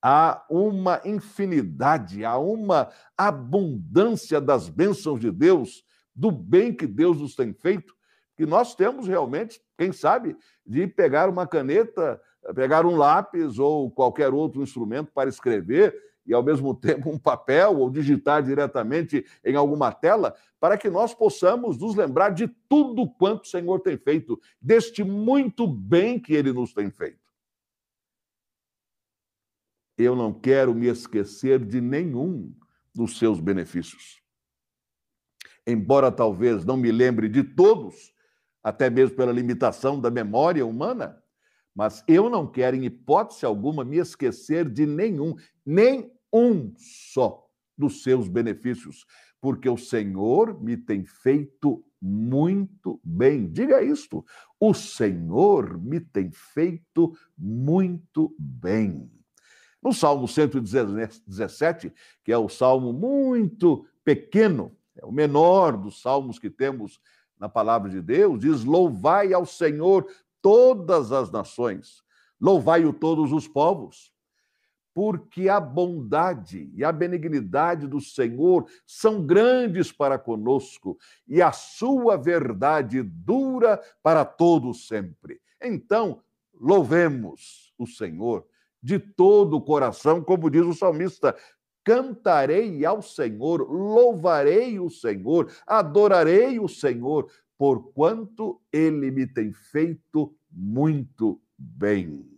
Há 0.00 0.46
uma 0.48 1.00
infinidade, 1.04 2.24
há 2.24 2.38
uma 2.38 2.88
abundância 3.18 4.40
das 4.40 4.68
bênçãos 4.68 5.18
de 5.18 5.32
Deus, 5.32 5.82
do 6.14 6.30
bem 6.30 6.72
que 6.72 6.86
Deus 6.86 7.18
nos 7.18 7.34
tem 7.34 7.52
feito, 7.52 7.92
que 8.36 8.46
nós 8.46 8.76
temos 8.76 9.08
realmente, 9.08 9.60
quem 9.76 9.90
sabe, 9.90 10.36
de 10.64 10.86
pegar 10.86 11.28
uma 11.28 11.48
caneta, 11.48 12.20
pegar 12.54 12.86
um 12.86 12.94
lápis 12.94 13.58
ou 13.58 13.90
qualquer 13.90 14.32
outro 14.32 14.62
instrumento 14.62 15.10
para 15.12 15.28
escrever 15.28 16.00
e, 16.26 16.32
ao 16.32 16.42
mesmo 16.42 16.74
tempo, 16.74 17.10
um 17.10 17.18
papel 17.18 17.78
ou 17.78 17.90
digitar 17.90 18.42
diretamente 18.42 19.24
em 19.44 19.56
alguma 19.56 19.92
tela, 19.92 20.34
para 20.58 20.78
que 20.78 20.88
nós 20.88 21.14
possamos 21.14 21.76
nos 21.78 21.94
lembrar 21.94 22.30
de 22.30 22.48
tudo 22.68 23.08
quanto 23.08 23.44
o 23.44 23.48
Senhor 23.48 23.80
tem 23.80 23.98
feito, 23.98 24.40
deste 24.60 25.04
muito 25.04 25.66
bem 25.66 26.18
que 26.18 26.32
ele 26.32 26.52
nos 26.52 26.72
tem 26.72 26.90
feito. 26.90 27.22
Eu 29.96 30.16
não 30.16 30.32
quero 30.32 30.74
me 30.74 30.86
esquecer 30.86 31.64
de 31.64 31.80
nenhum 31.80 32.52
dos 32.94 33.18
seus 33.18 33.38
benefícios. 33.38 34.22
Embora 35.66 36.10
talvez 36.10 36.64
não 36.64 36.76
me 36.76 36.90
lembre 36.90 37.28
de 37.28 37.42
todos, 37.42 38.12
até 38.62 38.88
mesmo 38.88 39.16
pela 39.16 39.32
limitação 39.32 40.00
da 40.00 40.10
memória 40.10 40.64
humana, 40.64 41.22
mas 41.74 42.04
eu 42.06 42.30
não 42.30 42.46
quero, 42.46 42.76
em 42.76 42.84
hipótese 42.84 43.44
alguma, 43.44 43.84
me 43.84 43.98
esquecer 43.98 44.68
de 44.68 44.86
nenhum, 44.86 45.34
nem 45.66 46.13
um 46.34 46.74
só 46.76 47.46
dos 47.78 48.02
seus 48.02 48.26
benefícios, 48.26 49.06
porque 49.40 49.68
o 49.68 49.76
Senhor 49.76 50.60
me 50.60 50.76
tem 50.76 51.04
feito 51.04 51.84
muito 52.02 53.00
bem. 53.04 53.46
Diga 53.50 53.82
isto: 53.82 54.24
o 54.58 54.74
Senhor 54.74 55.80
me 55.80 56.00
tem 56.00 56.32
feito 56.32 57.16
muito 57.38 58.34
bem. 58.36 59.08
No 59.80 59.92
Salmo 59.92 60.26
117, 60.26 61.92
que 62.24 62.32
é 62.32 62.38
o 62.38 62.48
salmo 62.48 62.92
muito 62.92 63.86
pequeno, 64.02 64.76
é 64.96 65.04
o 65.06 65.12
menor 65.12 65.76
dos 65.76 66.00
salmos 66.00 66.38
que 66.38 66.50
temos 66.50 66.98
na 67.38 67.48
palavra 67.48 67.90
de 67.90 68.00
Deus, 68.00 68.40
diz: 68.40 68.64
Louvai 68.64 69.32
ao 69.32 69.46
Senhor 69.46 70.06
todas 70.42 71.12
as 71.12 71.30
nações, 71.30 72.02
louvai-o 72.40 72.92
todos 72.92 73.30
os 73.32 73.46
povos 73.46 74.13
porque 74.94 75.48
a 75.48 75.58
bondade 75.58 76.70
e 76.72 76.84
a 76.84 76.92
benignidade 76.92 77.88
do 77.88 78.00
Senhor 78.00 78.66
são 78.86 79.26
grandes 79.26 79.90
para 79.90 80.16
conosco 80.18 80.96
e 81.26 81.42
a 81.42 81.50
sua 81.50 82.16
verdade 82.16 83.02
dura 83.02 83.82
para 84.02 84.24
todos 84.24 84.86
sempre. 84.86 85.40
Então, 85.60 86.22
louvemos 86.54 87.74
o 87.76 87.86
Senhor 87.86 88.46
de 88.80 89.00
todo 89.00 89.56
o 89.56 89.62
coração, 89.62 90.22
como 90.22 90.48
diz 90.48 90.64
o 90.64 90.72
salmista. 90.72 91.34
Cantarei 91.82 92.84
ao 92.84 93.02
Senhor, 93.02 93.68
louvarei 93.70 94.78
o 94.78 94.88
Senhor, 94.88 95.50
adorarei 95.66 96.58
o 96.60 96.68
Senhor, 96.68 97.30
porquanto 97.58 98.60
ele 98.72 99.10
me 99.10 99.26
tem 99.26 99.52
feito 99.52 100.34
muito 100.50 101.40
bem. 101.58 102.33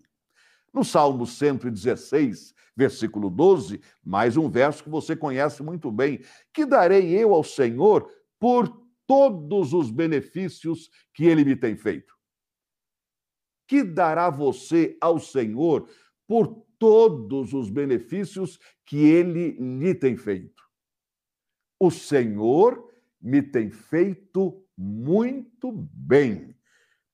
No 0.77 0.85
Salmo 0.85 1.27
116, 1.27 2.55
versículo 2.77 3.31
12, 3.31 3.81
mais 4.05 4.37
um 4.37 4.51
verso 4.51 4.85
que 4.85 4.91
você 4.91 5.17
conhece 5.17 5.63
muito 5.63 5.91
bem: 5.91 6.21
Que 6.53 6.67
darei 6.67 7.17
eu 7.17 7.33
ao 7.33 7.43
Senhor 7.43 8.07
por 8.39 8.69
todos 9.07 9.73
os 9.73 9.91
benefícios 9.91 10.91
que 11.15 11.25
ele 11.25 11.47
me 11.47 11.57
tem 11.57 11.79
feito? 11.79 12.15
Que 13.67 13.83
dará 13.83 14.29
você 14.29 14.99
ao 15.01 15.19
Senhor 15.19 15.89
por 16.29 16.67
todos 16.79 17.55
os 17.55 17.71
benefícios 17.71 18.59
que 18.85 18.99
ele 18.99 19.53
lhe 19.53 19.95
tem 19.95 20.15
feito? 20.15 20.63
O 21.81 21.91
Senhor 21.91 22.87
me 23.19 23.41
tem 23.41 23.71
feito 23.71 24.63
muito 24.77 25.73
bem, 25.73 26.55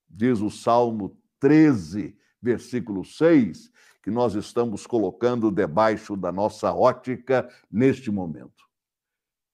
diz 0.08 0.40
o 0.40 0.50
Salmo 0.50 1.16
13, 1.38 2.20
versículo 2.42 3.04
6, 3.04 3.70
que 4.02 4.10
nós 4.10 4.34
estamos 4.34 4.86
colocando 4.86 5.50
debaixo 5.50 6.16
da 6.16 6.32
nossa 6.32 6.74
ótica 6.74 7.48
neste 7.70 8.10
momento. 8.10 8.64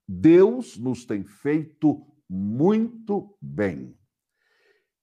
Deus 0.09 0.79
nos 0.79 1.05
tem 1.05 1.23
feito 1.23 2.03
muito 2.29 3.37
bem. 3.41 3.95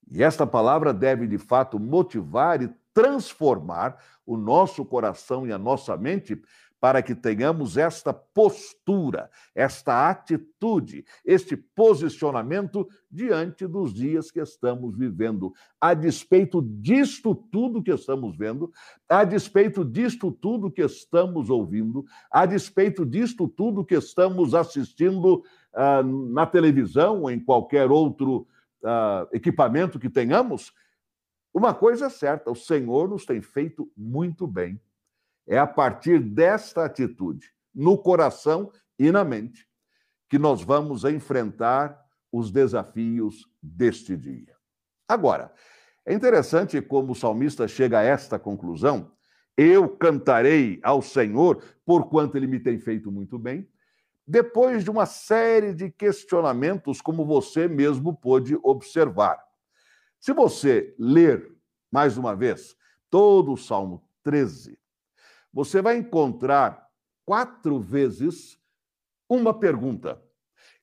E 0.10 0.24
esta 0.24 0.48
palavra 0.48 0.94
deve, 0.94 1.28
de 1.28 1.38
fato, 1.38 1.80
motivar 1.80 2.62
e 2.62 2.74
transformar 2.94 4.02
o 4.26 4.36
nosso 4.36 4.84
coração 4.84 5.46
e 5.46 5.52
a 5.52 5.58
nossa 5.58 5.96
mente 5.96 6.42
para 6.86 7.02
que 7.02 7.16
tenhamos 7.16 7.78
esta 7.78 8.14
postura, 8.14 9.32
esta 9.56 10.08
atitude, 10.08 11.04
este 11.26 11.58
posicionamento 11.58 12.88
diante 13.10 13.66
dos 13.66 13.92
dias 13.92 14.30
que 14.30 14.40
estamos 14.40 14.96
vivendo. 14.96 15.52
A 15.82 15.96
despeito 15.96 16.62
disto 16.62 17.34
tudo 17.34 17.82
que 17.82 17.92
estamos 17.92 18.38
vendo, 18.38 18.72
a 19.10 19.24
despeito 19.24 19.84
disto 19.84 20.32
tudo 20.32 20.70
que 20.70 20.84
estamos 20.84 21.50
ouvindo, 21.50 22.06
a 22.30 22.46
despeito 22.46 23.04
disto 23.04 23.48
tudo 23.48 23.84
que 23.84 23.96
estamos 23.96 24.54
assistindo 24.54 25.44
uh, 25.74 26.04
na 26.04 26.46
televisão 26.46 27.24
ou 27.24 27.32
em 27.32 27.40
qualquer 27.40 27.90
outro 27.90 28.48
uh, 28.84 29.28
equipamento 29.34 29.98
que 29.98 30.08
tenhamos, 30.08 30.72
uma 31.52 31.74
coisa 31.74 32.06
é 32.06 32.10
certa: 32.10 32.52
o 32.52 32.56
Senhor 32.56 33.10
nos 33.10 33.26
tem 33.26 33.42
feito 33.42 33.92
muito 33.98 34.46
bem. 34.46 34.80
É 35.48 35.58
a 35.58 35.68
partir 35.68 36.20
desta 36.20 36.86
atitude, 36.86 37.52
no 37.74 37.98
coração 37.98 38.72
e 38.98 39.12
na 39.12 39.24
mente, 39.24 39.68
que 40.30 40.40
nós 40.40 40.62
vamos 40.62 41.04
enfrentar 41.04 42.00
os 42.32 42.52
desafios 42.52 43.48
deste 43.62 44.18
dia. 44.18 44.56
Agora, 45.08 45.54
é 46.06 46.14
interessante 46.14 46.82
como 46.82 47.12
o 47.12 47.16
salmista 47.16 47.68
chega 47.68 48.00
a 48.00 48.04
esta 48.04 48.40
conclusão: 48.40 49.12
eu 49.58 49.88
cantarei 49.90 50.80
ao 50.84 51.02
Senhor, 51.02 51.64
porquanto 51.86 52.38
ele 52.38 52.48
me 52.48 52.60
tem 52.60 52.78
feito 52.78 53.12
muito 53.12 53.38
bem, 53.40 53.68
depois 54.28 54.84
de 54.84 54.90
uma 54.90 55.06
série 55.06 55.74
de 55.74 55.92
questionamentos, 55.92 57.02
como 57.02 57.26
você 57.26 57.68
mesmo 57.68 58.16
pôde 58.16 58.58
observar. 58.64 59.44
Se 60.20 60.34
você 60.34 60.96
ler 60.98 61.52
mais 61.92 62.18
uma 62.18 62.36
vez 62.36 62.76
todo 63.10 63.54
o 63.54 63.58
Salmo 63.58 64.04
13, 64.24 64.78
você 65.56 65.82
vai 65.82 65.96
encontrar 65.96 66.86
quatro 67.24 67.80
vezes 67.80 68.60
uma 69.30 69.58
pergunta, 69.58 70.22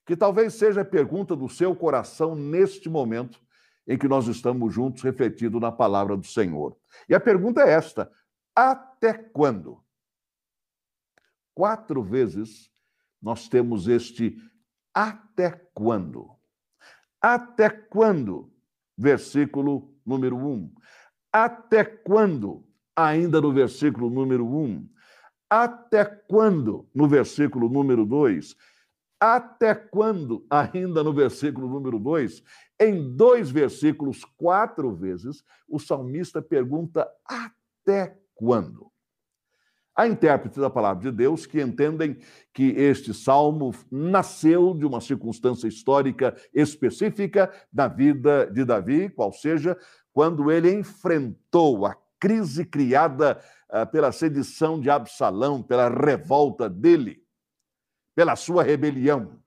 que 0.03 0.17
talvez 0.17 0.55
seja 0.55 0.81
a 0.81 0.85
pergunta 0.85 1.35
do 1.35 1.47
seu 1.47 1.75
coração 1.75 2.33
neste 2.35 2.89
momento 2.89 3.39
em 3.87 3.99
que 3.99 4.07
nós 4.07 4.25
estamos 4.27 4.73
juntos 4.73 5.03
refletindo 5.03 5.59
na 5.59 5.71
palavra 5.71 6.17
do 6.17 6.25
Senhor. 6.25 6.75
E 7.07 7.13
a 7.13 7.19
pergunta 7.19 7.61
é 7.61 7.69
esta: 7.69 8.11
até 8.55 9.13
quando? 9.13 9.79
Quatro 11.53 12.01
vezes 12.01 12.71
nós 13.21 13.47
temos 13.47 13.87
este 13.87 14.35
até 14.91 15.51
quando? 15.75 16.31
Até 17.21 17.69
quando? 17.69 18.51
Versículo 18.97 19.95
número 20.03 20.35
1. 20.35 20.47
Um. 20.47 20.75
Até 21.31 21.85
quando 21.85 22.67
ainda 22.95 23.41
no 23.41 23.51
versículo 23.51 24.09
número 24.09 24.45
1. 24.45 24.87
Até 25.49 26.05
quando, 26.05 26.87
no 26.93 27.07
versículo 27.07 27.69
número 27.69 28.05
2? 28.05 28.55
Até 29.19 29.73
quando, 29.73 30.45
ainda 30.49 31.03
no 31.03 31.13
versículo 31.13 31.67
número 31.69 31.99
2? 31.99 32.43
Em 32.79 33.15
dois 33.15 33.49
versículos, 33.49 34.25
quatro 34.35 34.93
vezes, 34.95 35.43
o 35.69 35.79
salmista 35.79 36.41
pergunta: 36.41 37.07
até 37.25 38.19
quando? 38.35 38.91
Há 39.95 40.07
intérpretes 40.07 40.57
da 40.57 40.71
palavra 40.71 41.03
de 41.03 41.15
Deus 41.15 41.45
que 41.45 41.61
entendem 41.61 42.17
que 42.51 42.71
este 42.71 43.13
salmo 43.13 43.73
nasceu 43.91 44.73
de 44.73 44.85
uma 44.85 44.99
circunstância 44.99 45.67
histórica 45.67 46.35
específica 46.51 47.53
da 47.71 47.87
vida 47.87 48.47
de 48.47 48.65
Davi, 48.65 49.07
qual 49.09 49.31
seja, 49.31 49.77
quando 50.11 50.51
ele 50.51 50.73
enfrentou 50.73 51.85
a 51.85 51.95
crise 52.23 52.63
criada 52.63 53.43
uh, 53.69 53.85
pela 53.91 54.09
sedição 54.13 54.79
de 54.79 54.89
Absalão, 54.89 55.61
pela 55.61 55.89
revolta 55.89 56.69
dele, 56.69 57.21
pela 58.15 58.37
sua 58.37 58.63
rebelião. 58.63 59.41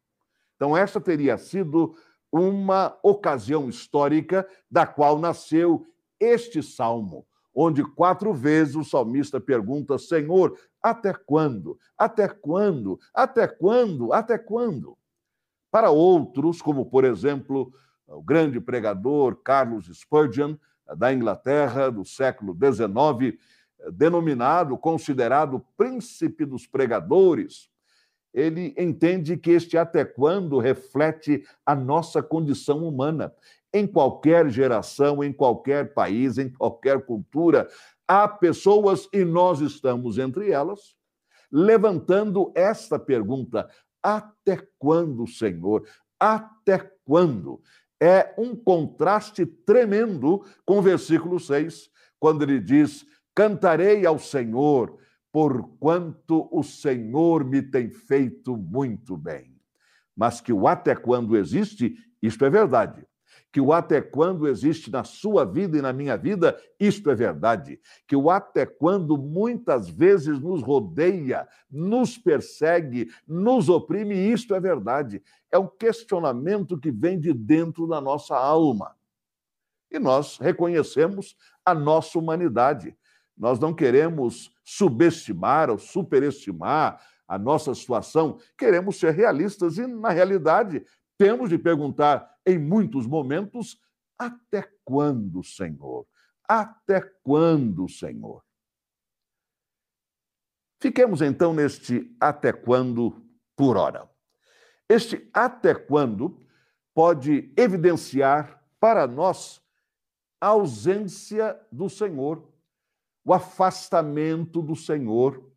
Então, 0.54 0.76
essa 0.76 1.00
teria 1.00 1.38
sido 1.38 1.96
uma 2.30 2.94
ocasião 3.02 3.66
histórica 3.66 4.46
da 4.70 4.86
qual 4.86 5.18
nasceu 5.18 5.86
este 6.20 6.62
salmo, 6.62 7.26
onde 7.54 7.82
quatro 7.82 8.34
vezes 8.34 8.76
o 8.76 8.84
salmista 8.84 9.40
pergunta: 9.40 9.96
Senhor, 9.96 10.54
até 10.82 11.14
quando? 11.14 11.78
Até 11.96 12.28
quando? 12.28 13.00
Até 13.14 13.48
quando? 13.48 14.12
Até 14.12 14.36
quando? 14.36 14.98
Para 15.70 15.90
outros, 15.90 16.60
como 16.60 16.84
por 16.84 17.06
exemplo 17.06 17.72
o 18.06 18.22
grande 18.22 18.60
pregador 18.60 19.36
Carlos 19.36 19.86
Spurgeon, 19.86 20.56
da 20.96 21.12
Inglaterra 21.12 21.90
do 21.90 22.04
século 22.04 22.54
XIX, 22.54 23.38
denominado, 23.92 24.76
considerado 24.76 25.64
príncipe 25.76 26.44
dos 26.44 26.66
pregadores, 26.66 27.70
ele 28.32 28.74
entende 28.76 29.36
que 29.36 29.50
este 29.50 29.78
até 29.78 30.04
quando 30.04 30.58
reflete 30.58 31.42
a 31.64 31.74
nossa 31.74 32.22
condição 32.22 32.86
humana. 32.86 33.32
Em 33.72 33.86
qualquer 33.86 34.50
geração, 34.50 35.24
em 35.24 35.32
qualquer 35.32 35.94
país, 35.94 36.36
em 36.38 36.50
qualquer 36.50 37.04
cultura, 37.04 37.68
há 38.06 38.28
pessoas, 38.28 39.08
e 39.12 39.24
nós 39.24 39.60
estamos 39.60 40.18
entre 40.18 40.50
elas, 40.50 40.94
levantando 41.50 42.52
esta 42.54 42.98
pergunta: 42.98 43.68
até 44.02 44.66
quando, 44.78 45.26
Senhor? 45.26 45.86
Até 46.18 46.90
quando? 47.04 47.60
É 48.00 48.34
um 48.38 48.54
contraste 48.54 49.46
tremendo 49.46 50.44
com 50.64 50.78
o 50.78 50.82
versículo 50.82 51.40
6, 51.40 51.90
quando 52.18 52.42
ele 52.42 52.60
diz: 52.60 53.04
Cantarei 53.34 54.04
ao 54.04 54.18
Senhor, 54.18 54.98
porquanto 55.32 56.48
o 56.50 56.62
Senhor 56.62 57.44
me 57.44 57.62
tem 57.62 57.90
feito 57.90 58.56
muito 58.56 59.16
bem. 59.16 59.54
Mas 60.14 60.40
que 60.40 60.52
o 60.52 60.66
até 60.66 60.94
quando 60.94 61.36
existe, 61.36 61.94
isto 62.22 62.44
é 62.44 62.50
verdade 62.50 63.06
que 63.52 63.60
o 63.60 63.72
até 63.72 64.00
quando 64.00 64.46
existe 64.46 64.90
na 64.90 65.04
sua 65.04 65.44
vida 65.44 65.78
e 65.78 65.82
na 65.82 65.92
minha 65.92 66.16
vida, 66.16 66.58
isto 66.78 67.10
é 67.10 67.14
verdade. 67.14 67.80
Que 68.06 68.16
o 68.16 68.30
até 68.30 68.66
quando 68.66 69.16
muitas 69.16 69.88
vezes 69.88 70.40
nos 70.40 70.62
rodeia, 70.62 71.48
nos 71.70 72.18
persegue, 72.18 73.08
nos 73.26 73.68
oprime, 73.68 74.14
isto 74.14 74.54
é 74.54 74.60
verdade. 74.60 75.22
É 75.50 75.58
um 75.58 75.68
questionamento 75.68 76.78
que 76.78 76.90
vem 76.90 77.18
de 77.18 77.32
dentro 77.32 77.86
da 77.86 78.00
nossa 78.00 78.36
alma. 78.36 78.94
E 79.90 79.98
nós 79.98 80.38
reconhecemos 80.38 81.36
a 81.64 81.74
nossa 81.74 82.18
humanidade. 82.18 82.96
Nós 83.36 83.58
não 83.58 83.74
queremos 83.74 84.50
subestimar 84.64 85.70
ou 85.70 85.78
superestimar 85.78 87.00
a 87.28 87.38
nossa 87.38 87.74
situação, 87.74 88.38
queremos 88.56 88.98
ser 88.98 89.12
realistas 89.12 89.78
e, 89.78 89.86
na 89.86 90.10
realidade, 90.10 90.84
temos 91.18 91.48
de 91.48 91.58
perguntar 91.58 92.28
em 92.46 92.58
muitos 92.58 93.06
momentos: 93.06 93.80
até 94.18 94.70
quando, 94.84 95.42
Senhor? 95.42 96.06
Até 96.48 97.00
quando, 97.22 97.88
Senhor? 97.88 98.42
Fiquemos 100.80 101.20
então 101.22 101.52
neste 101.52 102.14
até 102.20 102.52
quando 102.52 103.26
por 103.56 103.76
hora. 103.76 104.08
Este 104.88 105.28
até 105.32 105.74
quando 105.74 106.40
pode 106.94 107.52
evidenciar 107.56 108.62
para 108.78 109.06
nós 109.06 109.60
a 110.40 110.48
ausência 110.48 111.58
do 111.72 111.88
Senhor, 111.88 112.46
o 113.24 113.32
afastamento 113.34 114.62
do 114.62 114.76
Senhor, 114.76 115.50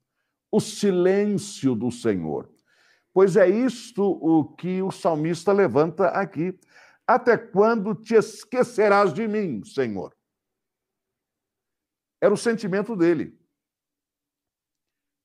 o 0.51 0.59
silêncio 0.59 1.75
do 1.75 1.91
Senhor. 1.91 2.49
Pois 3.19 3.35
é 3.35 3.49
isto 3.49 4.01
o 4.01 4.45
que 4.55 4.81
o 4.81 4.91
salmista 4.91 5.51
levanta 5.51 6.07
aqui. 6.07 6.57
Até 7.05 7.37
quando 7.37 7.93
te 7.93 8.15
esquecerás 8.15 9.13
de 9.13 9.27
mim, 9.27 9.61
Senhor? 9.65 10.15
Era 12.21 12.33
o 12.33 12.37
sentimento 12.37 12.95
dele. 12.95 13.37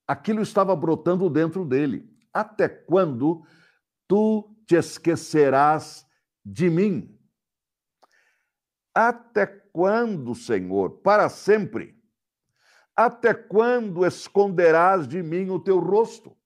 Aquilo 0.08 0.42
estava 0.42 0.74
brotando 0.74 1.30
dentro 1.30 1.64
dele. 1.64 2.12
Até 2.32 2.68
quando 2.68 3.46
tu 4.08 4.52
te 4.66 4.74
esquecerás 4.74 6.04
de 6.44 6.68
mim? 6.68 7.16
Até 8.92 9.46
quando, 9.46 10.34
Senhor? 10.34 10.98
Para 10.98 11.28
sempre. 11.28 11.96
Até 12.96 13.32
quando 13.32 14.04
esconderás 14.04 15.06
de 15.06 15.22
mim 15.22 15.48
o 15.48 15.60
teu 15.60 15.78
rosto? 15.78 16.36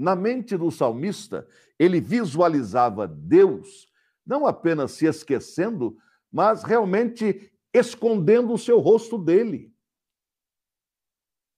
Na 0.00 0.16
mente 0.16 0.56
do 0.56 0.70
salmista, 0.70 1.46
ele 1.78 2.00
visualizava 2.00 3.06
Deus 3.06 3.86
não 4.24 4.46
apenas 4.46 4.92
se 4.92 5.04
esquecendo, 5.04 5.98
mas 6.32 6.62
realmente 6.62 7.52
escondendo 7.70 8.54
o 8.54 8.58
seu 8.58 8.78
rosto 8.78 9.18
dele. 9.18 9.74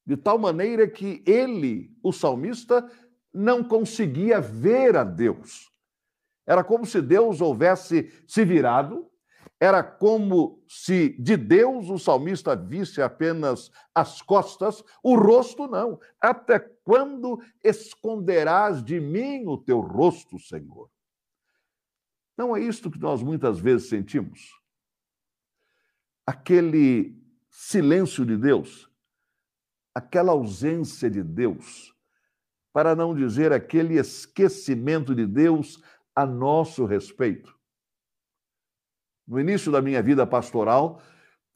De 0.05 0.17
tal 0.17 0.39
maneira 0.39 0.89
que 0.89 1.23
ele, 1.25 1.97
o 2.03 2.13
salmista, 2.13 2.91
não 3.33 3.63
conseguia 3.63 4.41
ver 4.41 4.97
a 4.97 5.05
Deus. 5.05 5.71
Era 6.45 6.65
como 6.65 6.85
se 6.85 7.01
Deus 7.01 7.41
houvesse 7.41 8.11
se 8.27 8.45
virado, 8.45 9.09
Era 9.63 9.81
como 9.81 10.61
se 10.67 11.11
de 11.11 11.37
Deus 11.37 11.89
o 11.89 11.97
salmista 11.97 12.57
visse 12.57 13.01
apenas 13.01 13.71
as 13.95 14.21
costas, 14.21 14.83
o 15.01 15.15
rosto 15.15 15.69
não. 15.69 16.01
Até 16.21 16.59
quando 16.59 17.41
esconderás 17.63 18.83
de 18.83 18.99
mim 18.99 19.47
o 19.47 19.57
teu 19.57 19.79
rosto, 19.79 20.37
Senhor? 20.37 20.91
Não 22.37 22.57
é 22.57 22.61
isto 22.61 22.91
que 22.91 22.99
nós 22.99 23.23
muitas 23.23 23.61
vezes 23.61 23.89
sentimos? 23.89 24.51
Aquele 26.27 27.17
silêncio 27.49 28.27
de 28.27 28.37
Deus, 28.37 28.91
aquela 29.95 30.33
ausência 30.33 31.09
de 31.09 31.23
Deus, 31.23 31.95
para 32.73 32.97
não 32.97 33.15
dizer 33.15 33.53
aquele 33.53 33.95
esquecimento 33.97 35.15
de 35.15 35.25
Deus 35.25 35.81
a 36.17 36.27
nosso 36.27 36.85
respeito. 36.85 37.62
No 39.27 39.39
início 39.41 39.71
da 39.71 39.81
minha 39.81 40.03
vida 40.03 40.27
pastoral, 40.27 41.01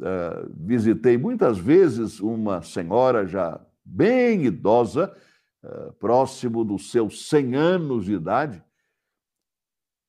uh, 0.00 0.52
visitei 0.56 1.18
muitas 1.18 1.58
vezes 1.58 2.20
uma 2.20 2.62
senhora 2.62 3.26
já 3.26 3.60
bem 3.84 4.44
idosa, 4.44 5.14
uh, 5.62 5.92
próximo 5.94 6.64
dos 6.64 6.90
seus 6.90 7.28
100 7.28 7.54
anos 7.56 8.04
de 8.04 8.14
idade, 8.14 8.62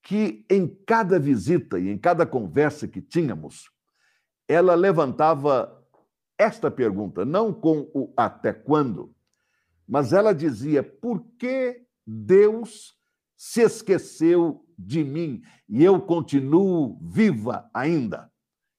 que 0.03 0.45
em 0.49 0.67
cada 0.85 1.19
visita 1.19 1.79
e 1.79 1.89
em 1.89 1.97
cada 1.97 2.25
conversa 2.25 2.87
que 2.87 3.01
tínhamos, 3.01 3.69
ela 4.47 4.73
levantava 4.73 5.77
esta 6.37 6.69
pergunta, 6.69 7.25
não 7.25 7.51
com 7.51 7.89
o 7.93 8.13
até 8.15 8.53
quando, 8.53 9.13
mas 9.87 10.13
ela 10.13 10.33
dizia: 10.33 10.83
por 10.83 11.25
que 11.37 11.85
Deus 12.05 12.95
se 13.35 13.61
esqueceu 13.61 14.66
de 14.77 15.03
mim 15.03 15.41
e 15.67 15.83
eu 15.83 15.99
continuo 15.99 16.99
viva 17.01 17.69
ainda? 17.73 18.31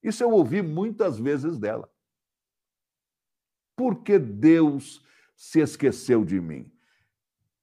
Isso 0.02 0.22
eu 0.22 0.30
ouvi 0.30 0.62
muitas 0.62 1.18
vezes 1.18 1.58
dela. 1.58 1.90
Por 3.76 4.02
que 4.02 4.18
Deus 4.18 5.02
se 5.37 5.61
esqueceu 5.61 6.24
de 6.24 6.40
mim? 6.40 6.72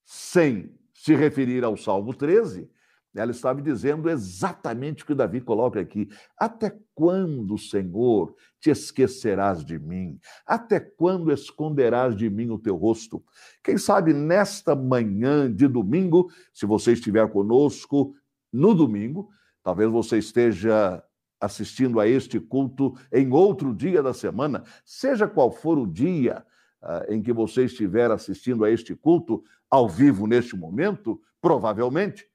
Sem 0.03 0.77
se 0.93 1.15
referir 1.15 1.63
ao 1.63 1.75
Salmo 1.75 2.13
13, 2.13 2.69
ela 3.15 3.31
estava 3.31 3.61
dizendo 3.61 4.09
exatamente 4.09 5.03
o 5.03 5.05
que 5.05 5.15
Davi 5.15 5.39
coloca 5.39 5.79
aqui. 5.79 6.09
Até 6.37 6.77
quando, 6.93 7.57
Senhor, 7.57 8.35
te 8.59 8.69
esquecerás 8.69 9.63
de 9.63 9.79
mim? 9.79 10.19
Até 10.45 10.79
quando 10.79 11.31
esconderás 11.31 12.15
de 12.15 12.29
mim 12.29 12.49
o 12.49 12.59
teu 12.59 12.75
rosto? 12.75 13.23
Quem 13.63 13.77
sabe 13.77 14.13
nesta 14.13 14.75
manhã 14.75 15.51
de 15.53 15.67
domingo, 15.67 16.29
se 16.53 16.65
você 16.65 16.91
estiver 16.91 17.29
conosco 17.31 18.13
no 18.55 18.73
domingo, 18.73 19.29
talvez 19.61 19.89
você 19.89 20.17
esteja 20.17 21.03
assistindo 21.39 21.99
a 21.99 22.07
este 22.07 22.39
culto 22.39 22.95
em 23.11 23.31
outro 23.31 23.75
dia 23.75 24.01
da 24.01 24.13
semana, 24.13 24.63
seja 24.83 25.27
qual 25.27 25.51
for 25.51 25.77
o 25.77 25.85
dia 25.85 26.45
uh, 26.81 27.13
em 27.13 27.21
que 27.21 27.33
você 27.33 27.65
estiver 27.65 28.09
assistindo 28.09 28.63
a 28.63 28.71
este 28.71 28.95
culto 28.95 29.43
ao 29.69 29.89
vivo 29.89 30.25
neste 30.25 30.55
momento, 30.55 31.21
provavelmente 31.41 32.25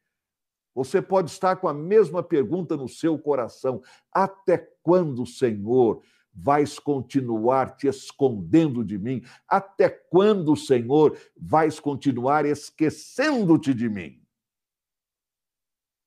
você 0.75 1.03
pode 1.03 1.31
estar 1.31 1.57
com 1.57 1.67
a 1.67 1.75
mesma 1.75 2.23
pergunta 2.23 2.77
no 2.77 2.89
seu 2.89 3.19
coração: 3.19 3.83
até 4.13 4.59
quando, 4.83 5.27
Senhor, 5.27 6.03
vais 6.33 6.79
continuar 6.79 7.77
te 7.77 7.89
escondendo 7.89 8.85
de 8.85 8.99
mim? 8.99 9.23
Até 9.49 9.89
quando, 9.89 10.55
Senhor, 10.57 11.19
vais 11.37 11.81
continuar 11.81 12.47
esquecendo-te 12.47 13.75
de 13.75 13.89
mim? 13.89 14.20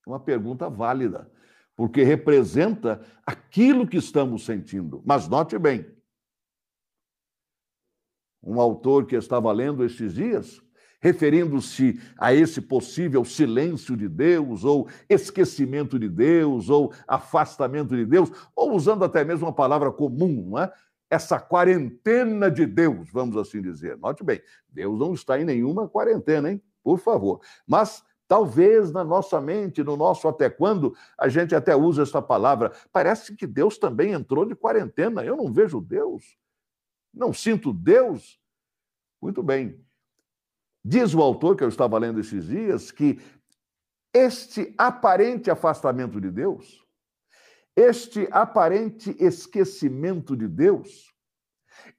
Uma 0.05 0.19
pergunta 0.19 0.69
válida, 0.69 1.31
porque 1.75 2.03
representa 2.03 3.01
aquilo 3.25 3.87
que 3.87 3.97
estamos 3.97 4.45
sentindo. 4.45 5.01
Mas 5.05 5.27
note 5.27 5.57
bem, 5.57 5.85
um 8.41 8.59
autor 8.59 9.05
que 9.05 9.15
estava 9.15 9.51
lendo 9.51 9.83
estes 9.83 10.13
dias 10.13 10.61
referindo-se 11.03 11.99
a 12.17 12.33
esse 12.33 12.61
possível 12.61 13.25
silêncio 13.25 13.97
de 13.97 14.07
Deus, 14.07 14.63
ou 14.63 14.87
esquecimento 15.09 15.99
de 15.99 16.07
Deus, 16.07 16.69
ou 16.69 16.93
afastamento 17.05 17.93
de 17.93 18.05
Deus, 18.05 18.31
ou 18.55 18.73
usando 18.73 19.03
até 19.03 19.21
mesmo 19.25 19.45
uma 19.45 19.53
palavra 19.53 19.91
comum, 19.91 20.51
não 20.51 20.59
é? 20.59 20.71
essa 21.09 21.37
quarentena 21.39 22.49
de 22.49 22.65
Deus, 22.65 23.09
vamos 23.11 23.35
assim 23.35 23.61
dizer. 23.61 23.97
Note 23.97 24.23
bem, 24.23 24.41
Deus 24.69 24.97
não 24.97 25.13
está 25.13 25.39
em 25.39 25.43
nenhuma 25.43 25.89
quarentena, 25.89 26.49
hein? 26.49 26.61
Por 26.81 26.97
favor. 26.97 27.41
Mas 27.67 28.01
talvez 28.33 28.91
na 28.91 29.03
nossa 29.03 29.39
mente, 29.39 29.83
no 29.83 29.95
nosso 29.95 30.27
até 30.27 30.49
quando, 30.49 30.97
a 31.15 31.27
gente 31.27 31.53
até 31.53 31.75
usa 31.75 32.01
essa 32.01 32.19
palavra. 32.19 32.71
Parece 32.91 33.35
que 33.35 33.45
Deus 33.45 33.77
também 33.77 34.11
entrou 34.11 34.43
de 34.43 34.55
quarentena. 34.55 35.23
Eu 35.23 35.37
não 35.37 35.53
vejo 35.53 35.79
Deus. 35.79 36.35
Não 37.13 37.31
sinto 37.31 37.71
Deus. 37.71 38.41
Muito 39.21 39.43
bem. 39.43 39.79
Diz 40.83 41.13
o 41.13 41.21
autor, 41.21 41.55
que 41.55 41.63
eu 41.63 41.69
estava 41.69 41.95
lendo 41.99 42.19
esses 42.19 42.47
dias, 42.47 42.89
que 42.89 43.21
este 44.11 44.73
aparente 44.79 45.51
afastamento 45.51 46.19
de 46.19 46.31
Deus, 46.31 46.83
este 47.75 48.27
aparente 48.31 49.15
esquecimento 49.19 50.35
de 50.35 50.47
Deus, 50.47 51.13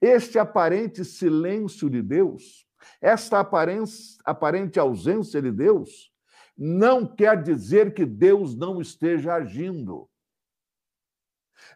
este 0.01 0.37
aparente 0.37 1.05
silêncio 1.05 1.89
de 1.89 2.01
Deus, 2.01 2.67
esta 2.99 3.39
aparente 3.39 4.77
ausência 4.77 5.41
de 5.41 5.49
Deus, 5.49 6.13
não 6.57 7.05
quer 7.05 7.41
dizer 7.41 7.93
que 7.93 8.05
Deus 8.05 8.55
não 8.55 8.81
esteja 8.81 9.33
agindo. 9.33 10.09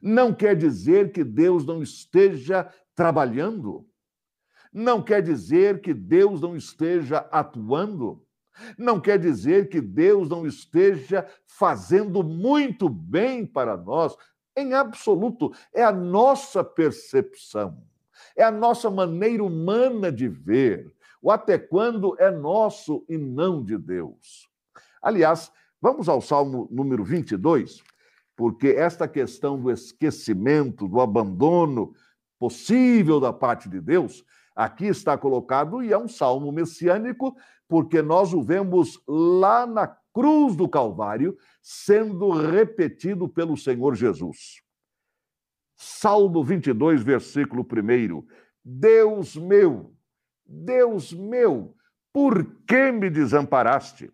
Não 0.02 0.34
quer 0.34 0.56
dizer 0.56 1.12
que 1.12 1.24
Deus 1.24 1.66
não 1.66 1.82
esteja 1.82 2.72
trabalhando 2.96 3.90
não 4.72 5.02
quer 5.02 5.22
dizer 5.22 5.82
que 5.82 5.94
Deus 5.94 6.42
não 6.42 6.56
esteja 6.56 7.20
atuando, 7.32 8.24
não 8.78 9.00
quer 9.00 9.18
dizer 9.18 9.70
que 9.70 9.82
Deus 9.82 10.30
não 10.30 10.46
esteja 10.46 11.28
fazendo 11.48 12.24
muito 12.24 12.90
bem 12.90 13.46
para 13.46 13.76
nós, 13.78 14.16
em 14.56 14.74
absoluto. 14.74 15.52
É 15.74 15.84
a 15.84 15.92
nossa 15.92 16.64
percepção, 16.64 17.82
é 18.36 18.44
a 18.44 18.52
nossa 18.52 18.90
maneira 18.90 19.44
humana 19.44 20.12
de 20.12 20.28
ver. 20.28 20.94
O 21.22 21.32
até 21.32 21.58
quando 21.58 22.16
é 22.18 22.32
nosso 22.32 23.04
e 23.10 23.18
não 23.18 23.64
de 23.64 23.78
Deus. 23.78 24.49
Aliás, 25.02 25.52
vamos 25.82 26.10
ao 26.10 26.22
Salmo 26.22 26.68
número 26.72 27.04
22, 27.04 27.84
porque 28.36 28.70
esta 28.70 29.08
questão 29.08 29.60
do 29.60 29.72
esquecimento, 29.72 30.88
do 30.88 31.00
abandono 31.00 31.94
possível 32.38 33.20
da 33.20 33.34
parte 33.34 33.68
de 33.68 33.82
Deus, 33.82 34.24
Aqui 34.60 34.88
está 34.88 35.18
colocado, 35.18 35.82
e 35.82 35.94
é 35.94 35.98
um 35.98 36.10
salmo 36.10 36.52
messiânico, 36.52 37.34
porque 37.66 38.02
nós 38.02 38.34
o 38.34 38.44
vemos 38.44 39.02
lá 39.08 39.66
na 39.66 39.88
cruz 40.14 40.54
do 40.54 40.68
Calvário, 40.68 41.38
sendo 41.62 42.30
repetido 42.32 43.30
pelo 43.30 43.56
Senhor 43.56 43.96
Jesus. 43.96 44.62
Salmo 45.78 46.44
22, 46.44 47.02
versículo 47.02 47.64
1. 47.66 48.28
Deus 48.62 49.38
meu, 49.38 49.96
Deus 50.46 51.14
meu, 51.14 51.74
por 52.12 52.44
que 52.68 52.92
me 52.92 53.10
desamparaste? 53.10 54.12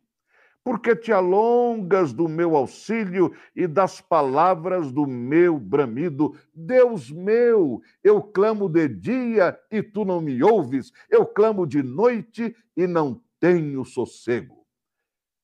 Porque 0.65 0.95
te 0.95 1.11
alongas 1.11 2.11
do 2.11 2.27
meu 2.27 2.55
auxílio 2.55 3.31
e 3.55 3.67
das 3.67 4.01
palavras 4.01 4.91
do 4.91 5.05
meu 5.05 5.59
bramido. 5.59 6.35
Deus 6.51 7.11
meu, 7.11 7.83
eu 8.03 8.19
clamo 8.19 8.67
de 8.67 8.87
dia 8.87 9.55
e 9.69 9.83
tu 9.83 10.03
não 10.03 10.19
me 10.19 10.41
ouves, 10.43 10.91
eu 11.07 11.23
clamo 11.23 11.67
de 11.67 11.83
noite 11.83 12.55
e 12.75 12.87
não 12.87 13.21
tenho 13.39 13.85
sossego. 13.85 14.65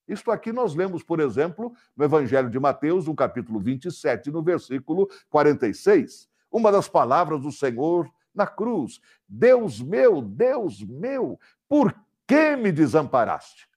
Isto 0.08 0.32
aqui 0.32 0.52
nós 0.52 0.74
lemos, 0.74 1.04
por 1.04 1.20
exemplo, 1.20 1.72
no 1.96 2.04
Evangelho 2.04 2.50
de 2.50 2.60
Mateus, 2.60 3.06
no 3.06 3.16
capítulo 3.16 3.60
27, 3.60 4.32
no 4.32 4.42
versículo 4.42 5.08
46. 5.30 6.28
Uma 6.52 6.72
das 6.72 6.90
palavras 6.90 7.40
do 7.42 7.52
Senhor 7.52 8.12
na 8.34 8.48
cruz: 8.48 9.00
Deus 9.30 9.84
meu, 9.84 10.20
Deus 10.20 10.84
meu, 10.84 11.40
por 11.70 11.96
que 12.26 12.56
me 12.56 12.72
desamparaste? 12.72 13.71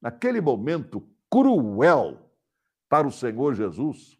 Naquele 0.00 0.40
momento 0.40 1.06
cruel 1.30 2.30
para 2.88 3.06
o 3.06 3.12
Senhor 3.12 3.54
Jesus, 3.54 4.18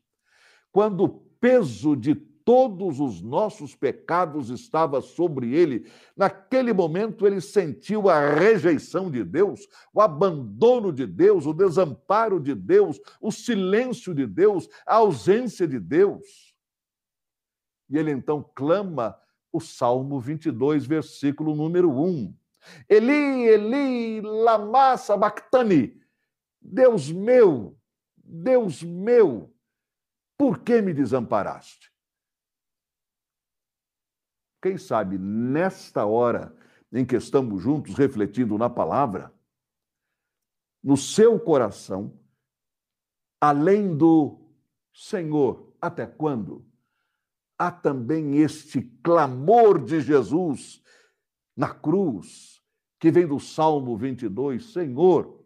quando 0.71 1.05
o 1.05 1.09
peso 1.09 1.97
de 1.97 2.15
todos 2.15 2.99
os 2.99 3.21
nossos 3.21 3.75
pecados 3.75 4.49
estava 4.49 5.03
sobre 5.03 5.55
ele, 5.55 5.87
naquele 6.17 6.73
momento 6.73 7.27
ele 7.27 7.43
sentiu 7.43 8.09
a 8.09 8.31
rejeição 8.31 9.11
de 9.11 9.23
Deus, 9.23 9.69
o 9.93 10.01
abandono 10.01 10.91
de 10.91 11.07
Deus, 11.07 11.45
o 11.45 11.53
desamparo 11.53 12.41
de 12.41 12.55
Deus, 12.55 12.99
o 13.21 13.31
silêncio 13.31 14.15
de 14.15 14.27
Deus, 14.27 14.67
a 14.87 14.95
ausência 14.95 15.69
de 15.69 15.79
Deus. 15.79 16.55
E 17.91 17.99
ele 17.99 18.11
então 18.11 18.43
clama 18.55 19.15
o 19.53 19.61
Salmo 19.61 20.19
22, 20.19 20.87
versículo 20.87 21.55
número 21.55 21.91
1. 21.91 22.35
Eli, 22.89 23.47
Eli, 23.47 24.21
lama 24.21 24.97
sabachthani. 24.97 26.01
Deus 26.61 27.11
meu, 27.11 27.79
Deus 28.17 28.83
meu, 28.83 29.55
Por 30.37 30.61
que 30.61 30.81
me 30.81 30.95
desamparaste? 30.95 31.93
Quem 34.63 34.79
sabe 34.79 35.19
nesta 35.19 36.07
hora 36.07 36.57
em 36.93 37.05
que 37.05 37.17
estamos 37.17 37.63
juntos 37.63 37.95
refletindo 37.95 38.57
na 38.57 38.71
palavra, 38.71 39.33
no 40.83 40.97
seu 40.97 41.39
coração, 41.41 42.19
além 43.41 43.97
do 43.97 44.41
Senhor, 44.93 45.77
até 45.81 46.07
quando? 46.07 46.65
Há 47.59 47.73
também 47.73 48.37
este 48.37 48.83
clamor 49.03 49.85
de 49.85 50.01
Jesus 50.01 50.83
na 51.57 51.75
cruz, 51.75 52.58
que 52.99 53.11
vem 53.11 53.27
do 53.27 53.39
Salmo 53.39 53.97
22, 53.97 54.73
Senhor, 54.73 55.45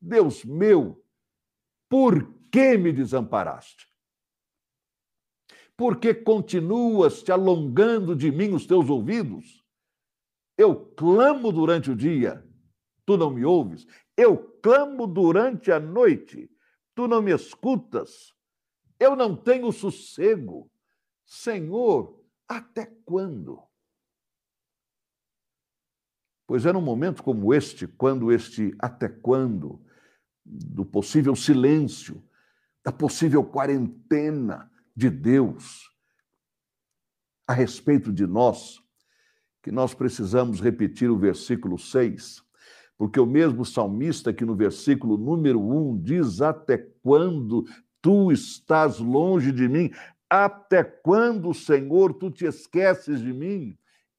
Deus 0.00 0.44
meu, 0.44 1.02
por 1.88 2.32
que 2.50 2.76
me 2.76 2.92
desamparaste? 2.92 3.86
Por 5.76 5.98
que 5.98 6.14
continuas 6.14 7.22
te 7.22 7.32
alongando 7.32 8.14
de 8.14 8.30
mim 8.30 8.52
os 8.52 8.66
teus 8.66 8.90
ouvidos? 8.90 9.64
Eu 10.56 10.76
clamo 10.94 11.50
durante 11.50 11.90
o 11.90 11.96
dia, 11.96 12.46
tu 13.06 13.16
não 13.16 13.30
me 13.30 13.44
ouves. 13.44 13.86
Eu 14.16 14.36
clamo 14.62 15.06
durante 15.06 15.72
a 15.72 15.80
noite, 15.80 16.50
tu 16.94 17.08
não 17.08 17.22
me 17.22 17.34
escutas. 17.34 18.34
Eu 19.00 19.16
não 19.16 19.34
tenho 19.34 19.72
sossego. 19.72 20.70
Senhor, 21.24 22.22
até 22.46 22.86
quando? 23.04 23.62
Pois 26.52 26.66
é 26.66 26.72
num 26.74 26.82
momento 26.82 27.22
como 27.22 27.54
este, 27.54 27.86
quando 27.86 28.30
este 28.30 28.74
até 28.78 29.08
quando, 29.08 29.80
do 30.44 30.84
possível 30.84 31.34
silêncio, 31.34 32.22
da 32.84 32.92
possível 32.92 33.42
quarentena 33.42 34.70
de 34.94 35.08
Deus 35.08 35.90
a 37.48 37.54
respeito 37.54 38.12
de 38.12 38.26
nós, 38.26 38.82
que 39.62 39.72
nós 39.72 39.94
precisamos 39.94 40.60
repetir 40.60 41.08
o 41.08 41.16
versículo 41.16 41.78
6, 41.78 42.42
porque 42.98 43.18
o 43.18 43.24
mesmo 43.24 43.64
salmista 43.64 44.30
que 44.30 44.44
no 44.44 44.54
versículo 44.54 45.16
número 45.16 45.58
1 45.58 46.02
diz: 46.02 46.42
Até 46.42 46.76
quando 47.02 47.64
tu 48.02 48.30
estás 48.30 48.98
longe 48.98 49.52
de 49.52 49.66
mim? 49.66 49.90
Até 50.28 50.84
quando, 50.84 51.54
Senhor, 51.54 52.12
tu 52.12 52.30
te 52.30 52.44
esqueces 52.44 53.20
de 53.20 53.32
mim? 53.32 53.74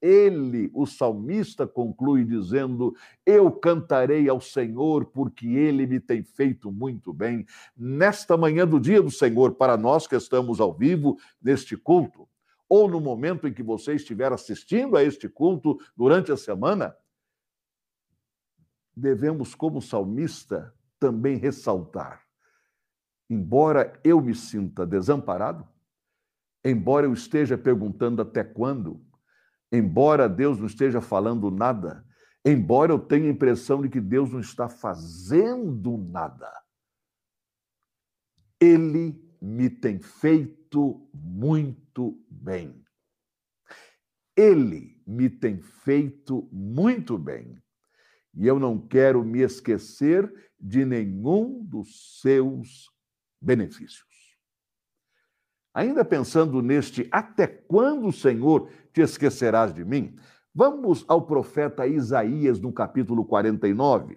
Ele, 0.06 0.70
o 0.74 0.84
salmista, 0.84 1.66
conclui 1.66 2.26
dizendo: 2.26 2.94
Eu 3.24 3.50
cantarei 3.50 4.28
ao 4.28 4.38
Senhor, 4.38 5.06
porque 5.06 5.46
ele 5.46 5.86
me 5.86 5.98
tem 5.98 6.22
feito 6.22 6.70
muito 6.70 7.10
bem. 7.10 7.46
Nesta 7.74 8.36
manhã 8.36 8.68
do 8.68 8.78
dia 8.78 9.00
do 9.00 9.10
Senhor, 9.10 9.54
para 9.54 9.78
nós 9.78 10.06
que 10.06 10.14
estamos 10.14 10.60
ao 10.60 10.74
vivo 10.74 11.16
neste 11.40 11.74
culto, 11.74 12.28
ou 12.68 12.86
no 12.86 13.00
momento 13.00 13.48
em 13.48 13.52
que 13.54 13.62
você 13.62 13.94
estiver 13.94 14.30
assistindo 14.30 14.94
a 14.94 15.02
este 15.02 15.26
culto 15.26 15.78
durante 15.96 16.30
a 16.30 16.36
semana, 16.36 16.94
devemos, 18.94 19.54
como 19.54 19.80
salmista, 19.80 20.74
também 21.00 21.38
ressaltar: 21.38 22.20
embora 23.30 23.98
eu 24.04 24.20
me 24.20 24.34
sinta 24.34 24.84
desamparado, 24.84 25.66
embora 26.62 27.06
eu 27.06 27.14
esteja 27.14 27.56
perguntando 27.56 28.20
até 28.20 28.44
quando, 28.44 29.02
embora 29.74 30.28
Deus 30.28 30.58
não 30.58 30.66
esteja 30.66 31.00
falando 31.00 31.50
nada, 31.50 32.04
embora 32.44 32.92
eu 32.92 32.98
tenha 32.98 33.26
a 33.26 33.32
impressão 33.32 33.82
de 33.82 33.88
que 33.88 34.00
Deus 34.00 34.30
não 34.30 34.40
está 34.40 34.68
fazendo 34.68 35.96
nada, 35.96 36.50
Ele 38.60 39.20
me 39.40 39.68
tem 39.68 39.98
feito 39.98 41.08
muito 41.12 42.24
bem. 42.30 42.82
Ele 44.36 45.00
me 45.06 45.28
tem 45.28 45.60
feito 45.60 46.48
muito 46.50 47.18
bem. 47.18 47.62
E 48.34 48.46
eu 48.46 48.58
não 48.58 48.78
quero 48.78 49.24
me 49.24 49.40
esquecer 49.40 50.32
de 50.58 50.84
nenhum 50.84 51.62
dos 51.62 52.20
seus 52.20 52.90
benefícios. 53.40 54.13
Ainda 55.74 56.04
pensando 56.04 56.62
neste 56.62 57.08
até 57.10 57.48
quando, 57.48 58.12
Senhor, 58.12 58.70
te 58.92 59.00
esquecerás 59.00 59.74
de 59.74 59.84
mim? 59.84 60.16
Vamos 60.54 61.04
ao 61.08 61.26
profeta 61.26 61.84
Isaías 61.84 62.60
no 62.60 62.72
capítulo 62.72 63.24
49. 63.24 64.16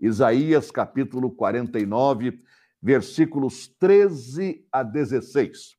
Isaías, 0.00 0.70
capítulo 0.70 1.30
49, 1.30 2.42
versículos 2.80 3.68
13 3.78 4.66
a 4.72 4.82
16. 4.82 5.76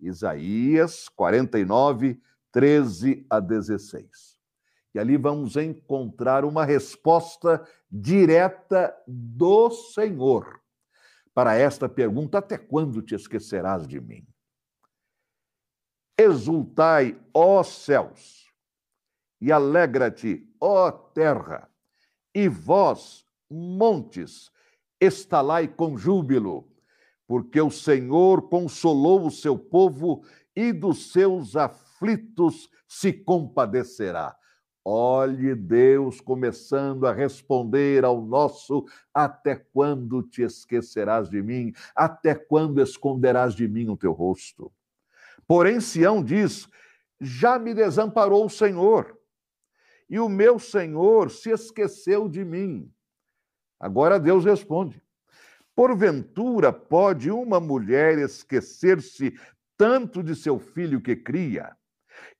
Isaías 0.00 1.10
49, 1.10 2.22
13 2.50 3.26
a 3.28 3.38
16. 3.38 4.38
E 4.94 4.98
ali 4.98 5.18
vamos 5.18 5.56
encontrar 5.56 6.42
uma 6.42 6.64
resposta 6.64 7.62
direta 7.90 8.96
do 9.06 9.70
Senhor 9.70 10.57
para 11.38 11.56
esta 11.56 11.88
pergunta: 11.88 12.38
até 12.38 12.58
quando 12.58 13.00
te 13.00 13.14
esquecerás 13.14 13.86
de 13.86 14.00
mim? 14.00 14.26
Exultai, 16.18 17.16
ó 17.32 17.62
céus, 17.62 18.52
e 19.40 19.52
alegra-te, 19.52 20.52
ó 20.60 20.90
terra, 20.90 21.70
e 22.34 22.48
vós, 22.48 23.24
montes, 23.48 24.50
estalai 25.00 25.68
com 25.68 25.96
júbilo, 25.96 26.68
porque 27.24 27.60
o 27.60 27.70
Senhor 27.70 28.48
consolou 28.48 29.24
o 29.24 29.30
seu 29.30 29.56
povo 29.56 30.24
e 30.56 30.72
dos 30.72 31.12
seus 31.12 31.54
aflitos 31.54 32.68
se 32.88 33.12
compadecerá. 33.12 34.36
Olhe 34.90 35.54
Deus 35.54 36.18
começando 36.18 37.06
a 37.06 37.12
responder 37.12 38.06
ao 38.06 38.22
nosso: 38.22 38.86
até 39.12 39.54
quando 39.54 40.22
te 40.22 40.40
esquecerás 40.40 41.28
de 41.28 41.42
mim? 41.42 41.74
Até 41.94 42.34
quando 42.34 42.80
esconderás 42.80 43.54
de 43.54 43.68
mim 43.68 43.90
o 43.90 43.98
teu 43.98 44.12
rosto? 44.12 44.72
Porém, 45.46 45.78
Sião 45.78 46.24
diz: 46.24 46.70
já 47.20 47.58
me 47.58 47.74
desamparou 47.74 48.46
o 48.46 48.48
Senhor, 48.48 49.14
e 50.08 50.18
o 50.18 50.26
meu 50.26 50.58
Senhor 50.58 51.30
se 51.30 51.50
esqueceu 51.50 52.26
de 52.26 52.42
mim. 52.42 52.90
Agora 53.78 54.18
Deus 54.18 54.42
responde: 54.42 55.02
Porventura 55.76 56.72
pode 56.72 57.30
uma 57.30 57.60
mulher 57.60 58.18
esquecer-se 58.18 59.38
tanto 59.76 60.22
de 60.22 60.34
seu 60.34 60.58
filho 60.58 60.98
que 60.98 61.14
cria, 61.14 61.76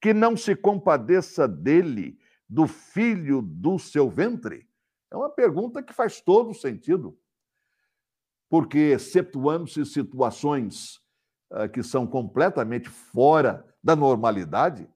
que 0.01 0.15
não 0.15 0.35
se 0.35 0.57
compadeça 0.57 1.47
dele 1.47 2.19
do 2.49 2.67
filho 2.67 3.43
do 3.43 3.79
seu 3.79 4.09
ventre? 4.09 4.69
É 5.11 5.17
uma 5.17 5.31
pergunta 5.31 5.83
que 5.83 5.93
faz 5.93 6.21
todo 6.21 6.55
sentido. 6.55 7.19
Porque, 8.49 8.79
excetuando-se 8.79 9.85
situações 9.85 10.97
uh, 11.51 11.69
que 11.71 11.83
são 11.83 12.07
completamente 12.07 12.89
fora 12.89 13.67
da 13.83 13.95
normalidade, 13.95 14.89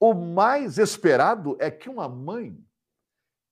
o 0.00 0.14
mais 0.14 0.78
esperado 0.78 1.56
é 1.60 1.70
que 1.70 1.88
uma 1.88 2.08
mãe, 2.08 2.58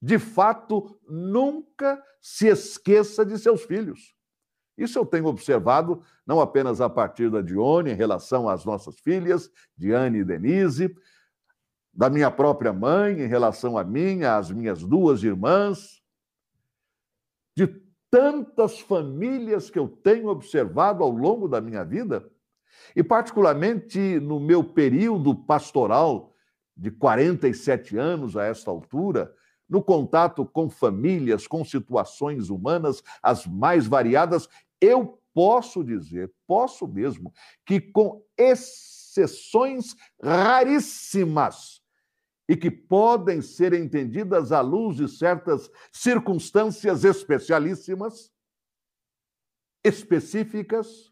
de 0.01 0.17
fato, 0.17 0.99
nunca 1.07 2.03
se 2.21 2.47
esqueça 2.47 3.25
de 3.25 3.37
seus 3.37 3.63
filhos. 3.63 4.15
Isso 4.77 4.97
eu 4.97 5.05
tenho 5.05 5.25
observado 5.25 6.01
não 6.25 6.39
apenas 6.39 6.79
a 6.81 6.89
partir 6.89 7.31
da 7.31 7.41
Dione 7.41 7.91
em 7.91 7.95
relação 7.95 8.47
às 8.47 8.63
nossas 8.63 8.99
filhas, 8.99 9.51
Diane 9.75 10.19
e 10.19 10.23
Denise, 10.23 10.95
da 11.97 12.11
minha 12.11 12.29
própria 12.29 12.71
mãe, 12.71 13.19
em 13.21 13.27
relação 13.27 13.75
a 13.75 13.83
mim, 13.83 14.21
às 14.21 14.51
minhas 14.51 14.83
duas 14.83 15.23
irmãs, 15.23 15.99
de 17.55 17.65
tantas 18.11 18.79
famílias 18.79 19.71
que 19.71 19.79
eu 19.79 19.87
tenho 19.87 20.27
observado 20.27 21.03
ao 21.03 21.09
longo 21.09 21.47
da 21.47 21.59
minha 21.59 21.83
vida, 21.83 22.29
e 22.95 23.03
particularmente 23.03 24.19
no 24.19 24.39
meu 24.39 24.63
período 24.63 25.33
pastoral 25.33 26.35
de 26.75 26.91
47 26.91 27.97
anos 27.97 28.37
a 28.37 28.45
esta 28.45 28.69
altura, 28.69 29.33
no 29.67 29.83
contato 29.83 30.45
com 30.45 30.69
famílias, 30.69 31.47
com 31.47 31.65
situações 31.65 32.51
humanas 32.51 33.01
as 33.23 33.47
mais 33.47 33.87
variadas, 33.87 34.47
eu 34.79 35.19
posso 35.33 35.83
dizer, 35.83 36.31
posso 36.45 36.87
mesmo, 36.87 37.33
que 37.65 37.81
com 37.81 38.23
exceções 38.37 39.95
raríssimas, 40.23 41.81
e 42.47 42.55
que 42.55 42.71
podem 42.71 43.41
ser 43.41 43.73
entendidas 43.73 44.51
à 44.51 44.61
luz 44.61 44.97
de 44.97 45.07
certas 45.07 45.69
circunstâncias 45.91 47.03
especialíssimas, 47.03 48.31
específicas. 49.83 51.11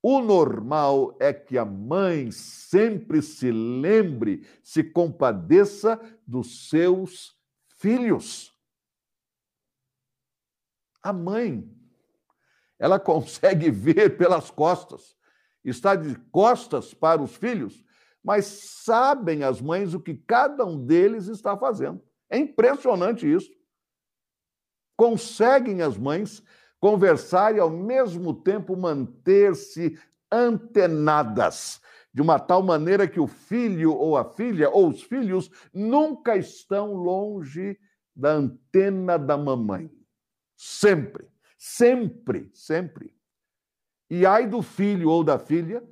O 0.00 0.20
normal 0.20 1.16
é 1.20 1.32
que 1.32 1.58
a 1.58 1.64
mãe 1.64 2.30
sempre 2.30 3.20
se 3.20 3.50
lembre, 3.50 4.46
se 4.62 4.82
compadeça 4.82 6.00
dos 6.26 6.68
seus 6.68 7.36
filhos. 7.76 8.56
A 11.02 11.12
mãe 11.12 11.68
ela 12.78 12.98
consegue 13.00 13.70
ver 13.70 14.16
pelas 14.16 14.50
costas, 14.50 15.16
está 15.64 15.94
de 15.94 16.14
costas 16.30 16.94
para 16.94 17.20
os 17.20 17.36
filhos, 17.36 17.84
mas 18.22 18.44
sabem 18.46 19.42
as 19.42 19.60
mães 19.60 19.94
o 19.94 20.00
que 20.00 20.14
cada 20.14 20.64
um 20.64 20.84
deles 20.84 21.28
está 21.28 21.56
fazendo. 21.56 22.02
É 22.30 22.38
impressionante 22.38 23.30
isso. 23.30 23.50
Conseguem 24.96 25.82
as 25.82 25.96
mães 25.96 26.42
conversar 26.80 27.54
e, 27.54 27.60
ao 27.60 27.70
mesmo 27.70 28.34
tempo, 28.34 28.76
manter-se 28.76 29.98
antenadas, 30.30 31.80
de 32.12 32.20
uma 32.20 32.38
tal 32.38 32.62
maneira 32.62 33.06
que 33.06 33.20
o 33.20 33.26
filho 33.26 33.94
ou 33.94 34.16
a 34.16 34.24
filha 34.24 34.68
ou 34.70 34.88
os 34.88 35.02
filhos 35.02 35.50
nunca 35.72 36.36
estão 36.36 36.94
longe 36.94 37.78
da 38.14 38.32
antena 38.32 39.18
da 39.18 39.36
mamãe. 39.36 39.90
Sempre, 40.56 41.28
sempre, 41.56 42.50
sempre. 42.52 43.14
E 44.10 44.26
ai 44.26 44.46
do 44.46 44.62
filho 44.62 45.08
ou 45.08 45.22
da 45.22 45.38
filha, 45.38 45.82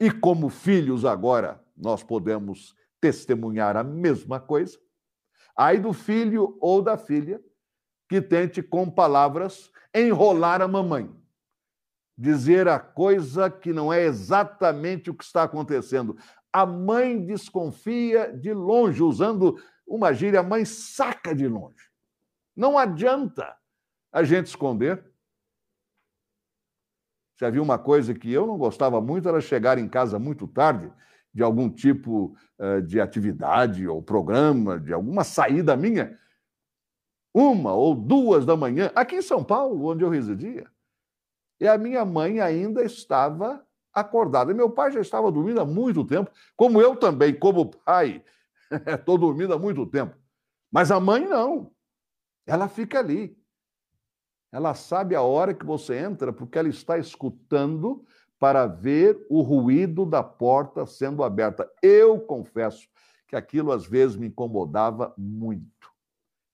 e 0.00 0.10
como 0.10 0.48
filhos 0.48 1.04
agora 1.04 1.62
nós 1.76 2.02
podemos 2.02 2.74
testemunhar 3.00 3.76
a 3.76 3.84
mesma 3.84 4.40
coisa, 4.40 4.78
ai 5.56 5.78
do 5.78 5.92
filho 5.92 6.56
ou 6.60 6.82
da 6.82 6.96
filha 6.96 7.40
que 8.08 8.20
tente 8.20 8.62
com 8.62 8.90
palavras 8.90 9.70
enrolar 9.94 10.62
a 10.62 10.68
mamãe, 10.68 11.14
dizer 12.16 12.68
a 12.68 12.78
coisa 12.78 13.50
que 13.50 13.72
não 13.72 13.92
é 13.92 14.02
exatamente 14.02 15.10
o 15.10 15.14
que 15.14 15.24
está 15.24 15.42
acontecendo. 15.42 16.16
A 16.52 16.64
mãe 16.64 17.24
desconfia 17.24 18.32
de 18.32 18.52
longe, 18.52 19.02
usando 19.02 19.60
uma 19.86 20.12
gíria, 20.12 20.40
a 20.40 20.42
mãe 20.42 20.64
saca 20.64 21.34
de 21.34 21.46
longe. 21.46 21.88
Não 22.56 22.76
adianta 22.76 23.56
a 24.12 24.22
gente 24.22 24.46
esconder. 24.46 25.04
Já 27.40 27.50
viu 27.50 27.62
uma 27.62 27.78
coisa 27.78 28.14
que 28.14 28.32
eu 28.32 28.46
não 28.46 28.58
gostava 28.58 29.00
muito, 29.00 29.28
era 29.28 29.40
chegar 29.40 29.78
em 29.78 29.88
casa 29.88 30.18
muito 30.18 30.46
tarde 30.46 30.92
de 31.32 31.42
algum 31.42 31.70
tipo 31.70 32.36
uh, 32.58 32.82
de 32.82 33.00
atividade 33.00 33.86
ou 33.86 34.02
programa, 34.02 34.80
de 34.80 34.92
alguma 34.92 35.22
saída 35.22 35.76
minha, 35.76 36.18
uma 37.32 37.72
ou 37.72 37.94
duas 37.94 38.44
da 38.44 38.56
manhã, 38.56 38.90
aqui 38.94 39.16
em 39.16 39.22
São 39.22 39.44
Paulo, 39.44 39.86
onde 39.86 40.02
eu 40.02 40.08
residia. 40.08 40.66
E 41.60 41.68
a 41.68 41.78
minha 41.78 42.04
mãe 42.04 42.40
ainda 42.40 42.82
estava 42.82 43.64
acordada. 43.92 44.52
Meu 44.52 44.68
pai 44.70 44.90
já 44.90 45.00
estava 45.00 45.30
dormindo 45.30 45.60
há 45.60 45.64
muito 45.64 46.04
tempo, 46.04 46.30
como 46.56 46.80
eu 46.80 46.96
também, 46.96 47.32
como 47.32 47.70
pai, 47.70 48.24
estou 48.98 49.16
dormindo 49.16 49.54
há 49.54 49.58
muito 49.58 49.86
tempo. 49.86 50.16
Mas 50.72 50.90
a 50.90 50.98
mãe 50.98 51.24
não. 51.24 51.70
Ela 52.44 52.68
fica 52.68 52.98
ali. 52.98 53.37
Ela 54.50 54.74
sabe 54.74 55.14
a 55.14 55.22
hora 55.22 55.52
que 55.52 55.66
você 55.66 55.96
entra, 55.96 56.32
porque 56.32 56.58
ela 56.58 56.68
está 56.68 56.98
escutando 56.98 58.04
para 58.38 58.66
ver 58.66 59.26
o 59.28 59.42
ruído 59.42 60.06
da 60.06 60.22
porta 60.22 60.86
sendo 60.86 61.22
aberta. 61.22 61.70
Eu 61.82 62.20
confesso 62.20 62.88
que 63.26 63.36
aquilo 63.36 63.72
às 63.72 63.86
vezes 63.86 64.16
me 64.16 64.28
incomodava 64.28 65.12
muito. 65.18 65.68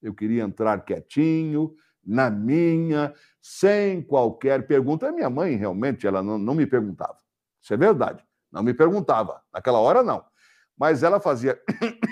Eu 0.02 0.12
queria 0.12 0.42
entrar 0.42 0.85
quietinho, 0.85 1.74
na 2.04 2.28
minha, 2.30 3.14
sem 3.40 4.02
qualquer 4.02 4.66
pergunta. 4.66 5.09
A 5.09 5.12
minha 5.12 5.30
mãe 5.30 5.57
realmente 5.57 6.07
ela 6.07 6.22
não, 6.22 6.37
não 6.38 6.54
me 6.54 6.66
perguntava. 6.66 7.16
Isso 7.62 7.72
é 7.72 7.76
verdade. 7.76 8.24
Não 8.52 8.62
me 8.62 8.74
perguntava. 8.74 9.42
Naquela 9.52 9.78
hora, 9.78 10.02
não. 10.02 10.24
Mas 10.76 11.02
ela 11.02 11.20
fazia. 11.20 11.59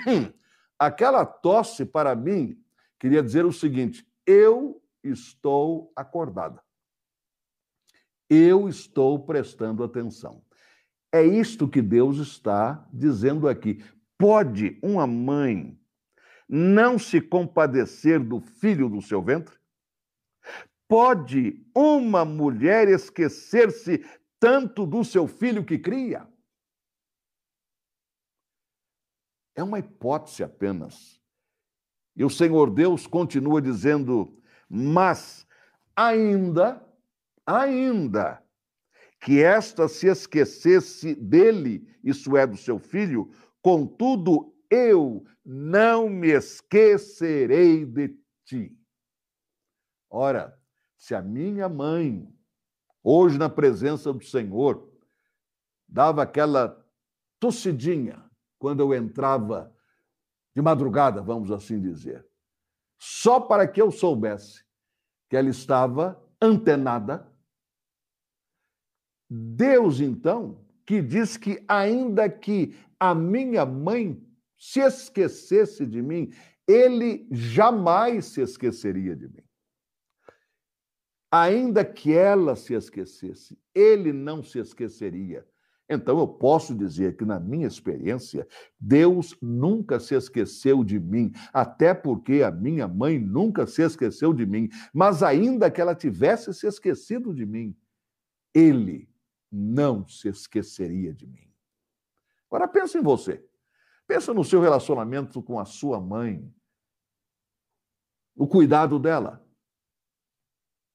Aquela 0.79 1.25
tosse, 1.25 1.85
para 1.85 2.15
mim, 2.15 2.57
queria 2.99 3.21
dizer 3.21 3.45
o 3.45 3.53
seguinte: 3.53 4.05
eu 4.25 4.81
estou 5.03 5.91
acordada. 5.95 6.63
Eu 8.29 8.67
estou 8.67 9.23
prestando 9.25 9.83
atenção. 9.83 10.43
É 11.11 11.23
isto 11.23 11.67
que 11.67 11.81
Deus 11.81 12.17
está 12.17 12.87
dizendo 12.91 13.47
aqui. 13.47 13.83
Pode 14.17 14.79
uma 14.81 15.05
mãe 15.05 15.79
não 16.47 16.97
se 16.97 17.21
compadecer 17.21 18.19
do 18.19 18.39
filho 18.39 18.89
do 18.89 19.01
seu 19.01 19.21
ventre? 19.21 19.57
Pode 20.87 21.65
uma 21.75 22.23
mulher 22.25 22.87
esquecer-se 22.87 24.05
tanto 24.39 24.85
do 24.85 25.03
seu 25.03 25.27
filho 25.27 25.65
que 25.65 25.77
cria? 25.79 26.27
É 29.55 29.63
uma 29.63 29.79
hipótese 29.79 30.43
apenas. 30.43 31.21
E 32.15 32.23
o 32.23 32.29
Senhor 32.29 32.69
Deus 32.69 33.07
continua 33.07 33.61
dizendo: 33.61 34.37
mas 34.75 35.45
ainda, 35.95 36.83
ainda 37.45 38.43
que 39.21 39.39
esta 39.39 39.87
se 39.87 40.07
esquecesse 40.07 41.13
dele, 41.13 41.87
isso 42.03 42.35
é, 42.35 42.47
do 42.47 42.57
seu 42.57 42.79
filho, 42.79 43.29
contudo 43.61 44.51
eu 44.71 45.23
não 45.45 46.09
me 46.09 46.29
esquecerei 46.29 47.85
de 47.85 48.17
ti. 48.45 48.75
Ora, 50.09 50.59
se 50.97 51.13
a 51.13 51.21
minha 51.21 51.69
mãe, 51.69 52.27
hoje 53.03 53.37
na 53.37 53.49
presença 53.49 54.11
do 54.11 54.23
Senhor, 54.23 54.91
dava 55.87 56.23
aquela 56.23 56.83
tossidinha 57.39 58.27
quando 58.57 58.79
eu 58.79 58.91
entrava 58.91 59.71
de 60.55 60.63
madrugada, 60.63 61.21
vamos 61.21 61.51
assim 61.51 61.79
dizer, 61.79 62.27
só 63.05 63.37
para 63.37 63.67
que 63.67 63.81
eu 63.81 63.91
soubesse 63.91 64.63
que 65.29 65.35
ela 65.35 65.49
estava 65.49 66.25
antenada. 66.41 67.29
Deus, 69.29 69.99
então, 69.99 70.65
que 70.85 71.01
diz 71.01 71.35
que 71.35 71.61
ainda 71.67 72.29
que 72.29 72.73
a 72.97 73.13
minha 73.13 73.65
mãe 73.65 74.25
se 74.57 74.79
esquecesse 74.79 75.85
de 75.85 76.01
mim, 76.01 76.31
ele 76.65 77.27
jamais 77.29 78.27
se 78.27 78.39
esqueceria 78.39 79.17
de 79.17 79.27
mim. 79.27 79.43
Ainda 81.29 81.83
que 81.83 82.13
ela 82.13 82.55
se 82.55 82.73
esquecesse, 82.73 83.59
ele 83.75 84.13
não 84.13 84.41
se 84.41 84.59
esqueceria. 84.59 85.45
Então 85.89 86.17
eu 86.17 86.27
posso 86.27 86.73
dizer 86.73 87.17
que, 87.17 87.25
na 87.25 87.39
minha 87.39 87.67
experiência, 87.67 88.47
Deus 88.79 89.37
nunca 89.41 89.99
se 89.99 90.15
esqueceu 90.15 90.83
de 90.83 90.99
mim, 90.99 91.31
até 91.51 91.93
porque 91.93 92.41
a 92.41 92.49
minha 92.49 92.87
mãe 92.87 93.19
nunca 93.19 93.67
se 93.67 93.81
esqueceu 93.81 94.33
de 94.33 94.45
mim. 94.45 94.69
Mas, 94.93 95.21
ainda 95.21 95.69
que 95.69 95.81
ela 95.81 95.93
tivesse 95.93 96.53
se 96.53 96.67
esquecido 96.67 97.33
de 97.33 97.45
mim, 97.45 97.77
Ele 98.53 99.09
não 99.51 100.07
se 100.07 100.29
esqueceria 100.29 101.13
de 101.13 101.27
mim. 101.27 101.51
Agora 102.49 102.67
pense 102.67 102.97
em 102.97 103.01
você. 103.01 103.45
Pensa 104.07 104.33
no 104.33 104.43
seu 104.43 104.61
relacionamento 104.61 105.41
com 105.41 105.59
a 105.59 105.65
sua 105.65 105.99
mãe, 105.99 106.53
o 108.35 108.47
cuidado 108.47 108.99
dela. 108.99 109.45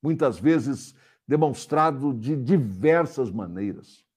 Muitas 0.03 0.39
vezes 0.39 0.95
demonstrado 1.27 2.15
de 2.15 2.35
diversas 2.35 3.31
maneiras. 3.31 4.08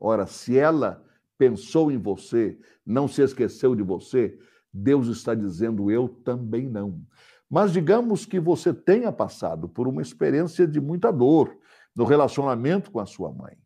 Ora, 0.00 0.26
se 0.26 0.58
ela 0.58 1.04
pensou 1.36 1.90
em 1.90 1.98
você, 1.98 2.58
não 2.84 3.08
se 3.08 3.22
esqueceu 3.22 3.74
de 3.74 3.82
você, 3.82 4.38
Deus 4.72 5.08
está 5.08 5.34
dizendo: 5.34 5.90
eu 5.90 6.08
também 6.08 6.68
não. 6.68 7.00
Mas 7.48 7.72
digamos 7.72 8.26
que 8.26 8.38
você 8.38 8.74
tenha 8.74 9.10
passado 9.10 9.68
por 9.68 9.88
uma 9.88 10.02
experiência 10.02 10.66
de 10.66 10.80
muita 10.80 11.10
dor 11.10 11.56
no 11.94 12.04
relacionamento 12.04 12.90
com 12.90 13.00
a 13.00 13.06
sua 13.06 13.32
mãe 13.32 13.56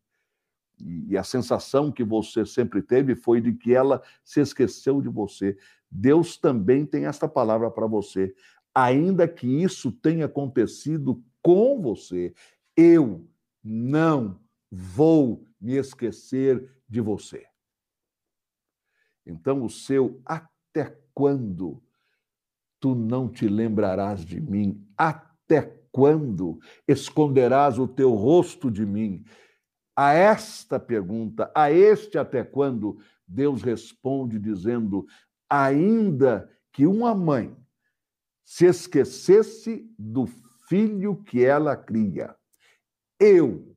e 1.09 1.17
a 1.17 1.23
sensação 1.23 1.93
que 1.93 2.03
você 2.03 2.45
sempre 2.45 2.83
teve 2.83 3.15
foi 3.15 3.41
de 3.41 3.53
que 3.53 3.75
ela 3.75 4.03
se 4.25 4.41
esqueceu 4.41 5.01
de 5.01 5.09
você. 5.09 5.57
Deus 5.91 6.37
também 6.37 6.85
tem 6.85 7.07
esta 7.07 7.29
palavra 7.29 7.71
para 7.71 7.87
você. 7.87 8.35
Ainda 8.75 9.29
que 9.29 9.47
isso 9.47 9.93
tenha 9.93 10.27
acontecido 10.27 11.23
com 11.43 11.81
você, 11.81 12.35
eu 12.77 13.27
não 13.63 14.41
vou 14.75 15.47
me 15.61 15.77
esquecer 15.77 16.75
de 16.89 17.03
você. 17.03 17.47
Então, 19.27 19.63
o 19.63 19.69
seu 19.69 20.23
até 20.25 20.99
quando 21.13 21.83
tu 22.81 22.95
não 22.95 23.29
te 23.29 23.47
lembrarás 23.47 24.25
de 24.25 24.41
mim? 24.41 24.83
Até 24.97 25.79
quando 25.93 26.59
esconderás 26.89 27.79
o 27.79 27.87
teu 27.87 28.13
rosto 28.13 28.71
de 28.71 28.87
mim? 28.87 29.23
A 29.95 30.15
esta 30.15 30.81
pergunta, 30.81 31.53
a 31.55 31.71
este 31.71 32.17
até 32.17 32.43
quando, 32.43 32.99
Deus 33.29 33.63
responde 33.63 34.39
dizendo: 34.39 35.07
ainda 35.49 36.51
que 36.73 36.87
uma 36.87 37.15
mãe 37.15 37.55
se 38.43 38.65
esquecesse 38.65 39.87
do 39.99 40.27
filho 40.67 41.23
que 41.23 41.45
ela 41.45 41.77
cria, 41.77 42.35
eu 43.21 43.77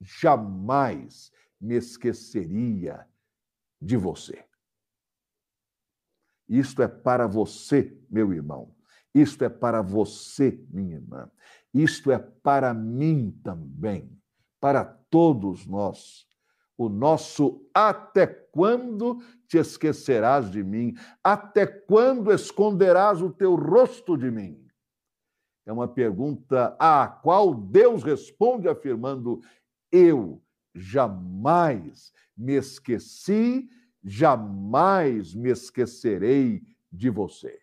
jamais 0.00 1.30
me 1.60 1.74
esqueceria 1.76 3.06
de 3.80 3.96
você. 3.96 4.44
Isto 6.48 6.82
é 6.82 6.88
para 6.88 7.26
você, 7.26 7.96
meu 8.08 8.32
irmão. 8.32 8.74
Isto 9.14 9.44
é 9.44 9.48
para 9.48 9.82
você, 9.82 10.62
minha 10.70 10.96
irmã. 10.96 11.30
Isto 11.72 12.10
é 12.12 12.18
para 12.18 12.72
mim 12.72 13.38
também, 13.42 14.10
para 14.60 14.84
todos 14.84 15.66
nós. 15.66 16.26
O 16.78 16.88
nosso 16.88 17.66
até 17.72 18.26
quando 18.26 19.18
te 19.48 19.56
esquecerás 19.56 20.50
de 20.50 20.62
mim? 20.62 20.94
Até 21.24 21.66
quando 21.66 22.30
esconderás 22.30 23.22
o 23.22 23.30
teu 23.30 23.54
rosto 23.54 24.16
de 24.16 24.30
mim? 24.30 24.62
É 25.64 25.72
uma 25.72 25.88
pergunta 25.88 26.76
à 26.78 27.08
qual 27.08 27.54
Deus 27.54 28.02
responde 28.02 28.68
afirmando: 28.68 29.40
Eu 29.90 30.42
jamais 30.74 32.12
me 32.36 32.54
esqueci, 32.54 33.68
jamais 34.02 35.34
me 35.34 35.50
esquecerei 35.50 36.62
de 36.92 37.10
você. 37.10 37.58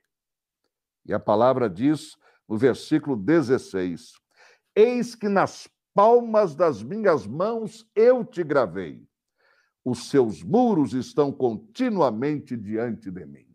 E 1.06 1.14
a 1.14 1.20
palavra 1.20 1.70
diz 1.70 2.18
no 2.48 2.58
versículo 2.58 3.16
16: 3.16 4.14
Eis 4.76 5.16
que 5.16 5.28
nas 5.28 5.70
palmas 5.94 6.56
das 6.56 6.82
minhas 6.82 7.28
mãos 7.28 7.88
eu 7.96 8.26
te 8.26 8.44
gravei, 8.44 9.08
os 9.86 10.10
seus 10.10 10.42
muros 10.42 10.94
estão 10.94 11.32
continuamente 11.32 12.58
diante 12.58 13.12
de 13.12 13.26
mim. 13.26 13.48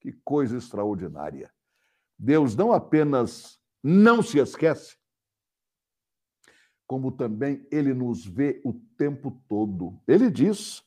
Que 0.00 0.12
coisa 0.24 0.56
extraordinária! 0.56 1.52
Deus 2.18 2.56
não 2.56 2.72
apenas 2.72 3.58
não 3.82 4.22
se 4.22 4.38
esquece, 4.38 4.96
como 6.90 7.12
também 7.12 7.64
ele 7.70 7.94
nos 7.94 8.26
vê 8.26 8.60
o 8.64 8.72
tempo 8.98 9.30
todo. 9.46 9.96
Ele 10.08 10.28
diz: 10.28 10.82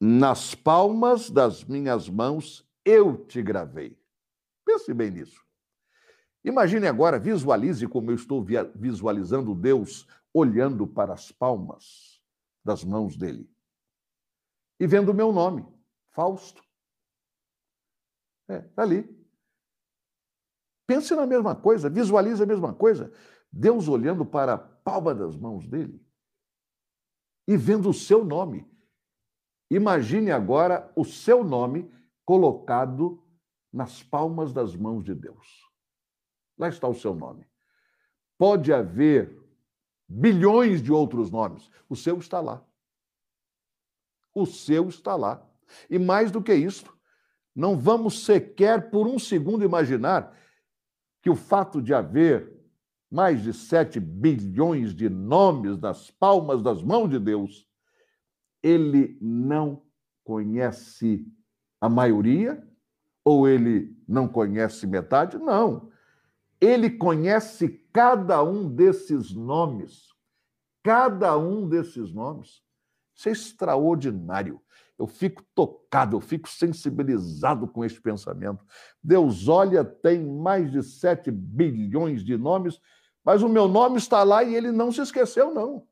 Nas 0.00 0.56
palmas 0.56 1.30
das 1.30 1.62
minhas 1.62 2.08
mãos 2.08 2.68
eu 2.84 3.24
te 3.24 3.40
gravei. 3.40 3.96
Pense 4.66 4.92
bem 4.92 5.12
nisso. 5.12 5.40
Imagine 6.42 6.88
agora, 6.88 7.16
visualize 7.16 7.86
como 7.86 8.10
eu 8.10 8.16
estou 8.16 8.44
visualizando 8.74 9.54
Deus 9.54 10.04
olhando 10.32 10.84
para 10.84 11.12
as 11.12 11.30
palmas 11.30 12.20
das 12.64 12.82
mãos 12.82 13.16
dele 13.16 13.48
e 14.80 14.86
vendo 14.88 15.10
o 15.10 15.14
meu 15.14 15.32
nome, 15.32 15.64
Fausto. 16.10 16.60
É, 18.48 18.62
tá 18.62 18.82
ali. 18.82 19.08
Pense 20.88 21.14
na 21.14 21.24
mesma 21.24 21.54
coisa, 21.54 21.88
visualize 21.88 22.42
a 22.42 22.46
mesma 22.46 22.74
coisa. 22.74 23.12
Deus 23.56 23.86
olhando 23.86 24.26
para 24.26 24.54
a 24.54 24.58
palma 24.58 25.14
das 25.14 25.36
mãos 25.36 25.68
dele 25.68 26.04
e 27.46 27.56
vendo 27.56 27.88
o 27.88 27.94
seu 27.94 28.24
nome. 28.24 28.68
Imagine 29.70 30.32
agora 30.32 30.92
o 30.96 31.04
seu 31.04 31.44
nome 31.44 31.88
colocado 32.24 33.22
nas 33.72 34.02
palmas 34.02 34.52
das 34.52 34.74
mãos 34.74 35.04
de 35.04 35.14
Deus. 35.14 35.70
Lá 36.58 36.68
está 36.68 36.88
o 36.88 36.94
seu 36.94 37.14
nome. 37.14 37.46
Pode 38.36 38.72
haver 38.72 39.40
bilhões 40.08 40.82
de 40.82 40.90
outros 40.92 41.30
nomes, 41.30 41.70
o 41.88 41.94
seu 41.94 42.18
está 42.18 42.40
lá. 42.40 42.66
O 44.34 44.46
seu 44.46 44.88
está 44.88 45.14
lá. 45.14 45.48
E 45.88 45.96
mais 45.96 46.32
do 46.32 46.42
que 46.42 46.52
isso, 46.52 46.92
não 47.54 47.78
vamos 47.78 48.24
sequer 48.24 48.90
por 48.90 49.06
um 49.06 49.16
segundo 49.16 49.64
imaginar 49.64 50.36
que 51.22 51.30
o 51.30 51.36
fato 51.36 51.80
de 51.80 51.94
haver 51.94 52.53
mais 53.14 53.44
de 53.44 53.52
7 53.52 54.00
bilhões 54.00 54.92
de 54.92 55.08
nomes 55.08 55.78
nas 55.78 56.10
palmas 56.10 56.60
das 56.60 56.82
mãos 56.82 57.08
de 57.08 57.20
Deus, 57.20 57.64
ele 58.60 59.16
não 59.20 59.84
conhece 60.24 61.24
a 61.80 61.88
maioria 61.88 62.60
ou 63.24 63.48
ele 63.48 63.96
não 64.08 64.26
conhece 64.26 64.84
metade? 64.84 65.38
Não. 65.38 65.92
Ele 66.60 66.90
conhece 66.90 67.68
cada 67.92 68.42
um 68.42 68.68
desses 68.68 69.32
nomes. 69.32 70.08
Cada 70.82 71.38
um 71.38 71.68
desses 71.68 72.12
nomes. 72.12 72.64
Isso 73.14 73.28
é 73.28 73.32
extraordinário. 73.32 74.60
Eu 74.98 75.06
fico 75.06 75.44
tocado, 75.54 76.16
eu 76.16 76.20
fico 76.20 76.48
sensibilizado 76.48 77.68
com 77.68 77.84
esse 77.84 78.00
pensamento. 78.00 78.64
Deus 79.00 79.46
olha, 79.46 79.84
tem 79.84 80.24
mais 80.24 80.72
de 80.72 80.82
7 80.82 81.30
bilhões 81.30 82.24
de 82.24 82.36
nomes, 82.36 82.80
mas 83.24 83.42
o 83.42 83.48
meu 83.48 83.66
nome 83.66 83.96
está 83.96 84.22
lá 84.22 84.44
e 84.44 84.54
ele 84.54 84.70
não 84.70 84.92
se 84.92 85.00
esqueceu, 85.00 85.52
não. 85.52 85.88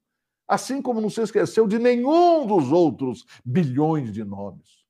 Assim 0.46 0.82
como 0.82 1.00
não 1.00 1.08
se 1.08 1.22
esqueceu 1.22 1.66
de 1.66 1.78
nenhum 1.78 2.46
dos 2.46 2.70
outros 2.70 3.24
bilhões 3.44 4.12
de 4.12 4.22
nomes. 4.22 4.84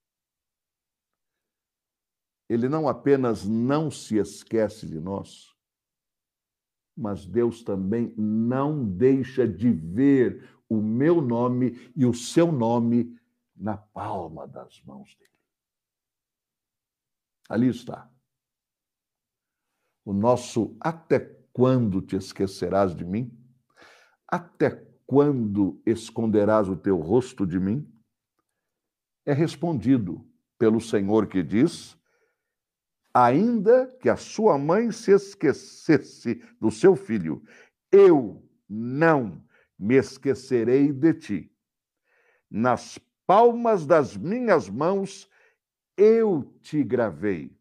Ele 2.48 2.68
não 2.68 2.88
apenas 2.88 3.46
não 3.46 3.90
se 3.90 4.18
esquece 4.18 4.86
de 4.86 4.98
nós, 4.98 5.54
mas 6.96 7.24
Deus 7.24 7.62
também 7.62 8.12
não 8.16 8.84
deixa 8.84 9.46
de 9.46 9.70
ver 9.70 10.50
o 10.68 10.76
meu 10.82 11.22
nome 11.22 11.92
e 11.94 12.04
o 12.04 12.12
seu 12.12 12.50
nome 12.50 13.18
na 13.54 13.76
palma 13.76 14.46
das 14.48 14.82
mãos 14.82 15.14
dele. 15.14 15.30
Ali 17.48 17.68
está. 17.68 18.10
O 20.04 20.12
nosso 20.12 20.76
até 20.80 21.41
quando 21.52 22.00
te 22.00 22.16
esquecerás 22.16 22.94
de 22.94 23.04
mim? 23.04 23.30
Até 24.26 24.70
quando 25.06 25.80
esconderás 25.84 26.68
o 26.68 26.76
teu 26.76 26.96
rosto 26.96 27.46
de 27.46 27.60
mim? 27.60 27.86
É 29.26 29.32
respondido 29.32 30.26
pelo 30.58 30.80
Senhor 30.80 31.26
que 31.26 31.42
diz: 31.42 31.96
ainda 33.12 33.86
que 34.00 34.08
a 34.08 34.16
sua 34.16 34.56
mãe 34.56 34.90
se 34.90 35.12
esquecesse 35.12 36.42
do 36.60 36.70
seu 36.70 36.96
filho, 36.96 37.42
eu 37.90 38.48
não 38.68 39.44
me 39.78 39.96
esquecerei 39.96 40.92
de 40.92 41.14
ti. 41.14 41.56
Nas 42.50 42.98
palmas 43.26 43.84
das 43.86 44.16
minhas 44.16 44.68
mãos 44.68 45.28
eu 45.96 46.56
te 46.60 46.82
gravei. 46.82 47.56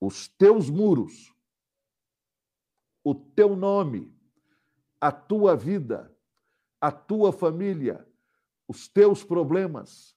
Os 0.00 0.28
teus 0.28 0.68
muros, 0.68 1.32
o 3.06 3.14
teu 3.14 3.54
nome, 3.54 4.12
a 5.00 5.12
tua 5.12 5.54
vida, 5.54 6.12
a 6.80 6.90
tua 6.90 7.32
família, 7.32 8.04
os 8.66 8.88
teus 8.88 9.22
problemas, 9.22 10.16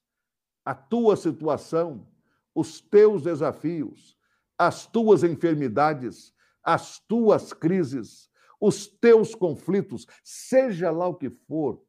a 0.66 0.74
tua 0.74 1.16
situação, 1.16 2.08
os 2.56 2.82
teus 2.82 3.22
desafios, 3.22 4.18
as 4.58 4.88
tuas 4.88 5.24
enfermidades, 5.24 6.34
as 6.64 6.98
tuas 6.98 7.54
crises, 7.54 8.28
os 8.60 8.88
teus 8.88 9.36
conflitos, 9.36 10.08
seja 10.24 10.90
lá 10.90 11.06
o 11.06 11.14
que 11.14 11.30
for, 11.30 11.86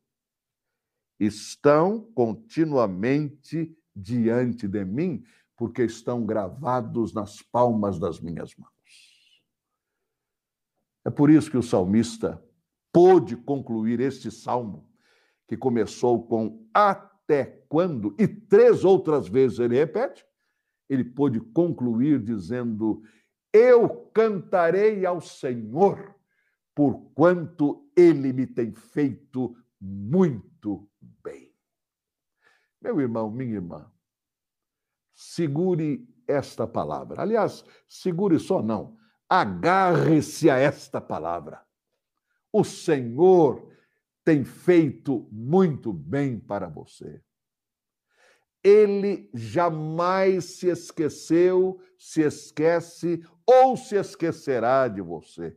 estão 1.19 2.13
continuamente 2.15 3.75
diante 3.97 4.69
de 4.69 4.85
mim, 4.85 5.25
porque 5.57 5.83
estão 5.83 6.27
gravados 6.27 7.15
nas 7.15 7.41
palmas 7.41 7.99
das 7.99 8.21
minhas 8.21 8.55
mãos. 8.55 8.80
É 11.05 11.11
por 11.11 11.31
isso 11.31 11.51
que 11.51 11.57
o 11.57 11.63
salmista 11.63 12.43
pôde 12.93 13.37
concluir 13.37 14.01
este 14.01 14.31
salmo, 14.31 14.89
que 15.47 15.57
começou 15.57 16.27
com 16.27 16.69
até 16.75 17.65
quando, 17.69 18.15
e 18.19 18.27
três 18.27 18.85
outras 18.85 19.29
vezes 19.29 19.59
ele 19.59 19.77
repete, 19.77 20.25
ele 20.89 21.05
pôde 21.05 21.41
concluir 21.41 22.21
dizendo: 22.21 23.03
Eu 23.53 24.11
cantarei 24.13 25.07
ao 25.07 25.21
Senhor, 25.21 26.15
porquanto 26.75 27.89
ele 27.97 28.33
me 28.33 28.47
tem 28.47 28.73
feito 28.75 29.57
muito 29.81 30.89
bem. 31.23 31.55
Meu 32.83 33.01
irmão, 33.01 33.31
minha 33.31 33.55
irmã, 33.55 33.91
segure 35.15 36.09
esta 36.27 36.67
palavra. 36.67 37.23
Aliás, 37.23 37.65
segure 37.89 38.39
só 38.39 38.63
não, 38.63 38.97
agarre-se 39.31 40.51
a 40.51 40.57
esta 40.59 41.01
palavra. 41.01 41.65
O 42.53 42.65
Senhor 42.65 43.71
tem 44.25 44.45
feito 44.45 45.29
muito 45.31 45.93
bem 45.93 46.37
para 46.41 46.69
você. 46.69 47.23
Ele 48.63 49.31
jamais 49.33 50.57
se 50.57 50.69
esqueceu, 50.69 51.81
se 51.97 52.23
esquece 52.23 53.25
ou 53.47 53.77
se 53.77 53.95
esquecerá 53.95 54.89
de 54.89 55.01
você. 55.01 55.57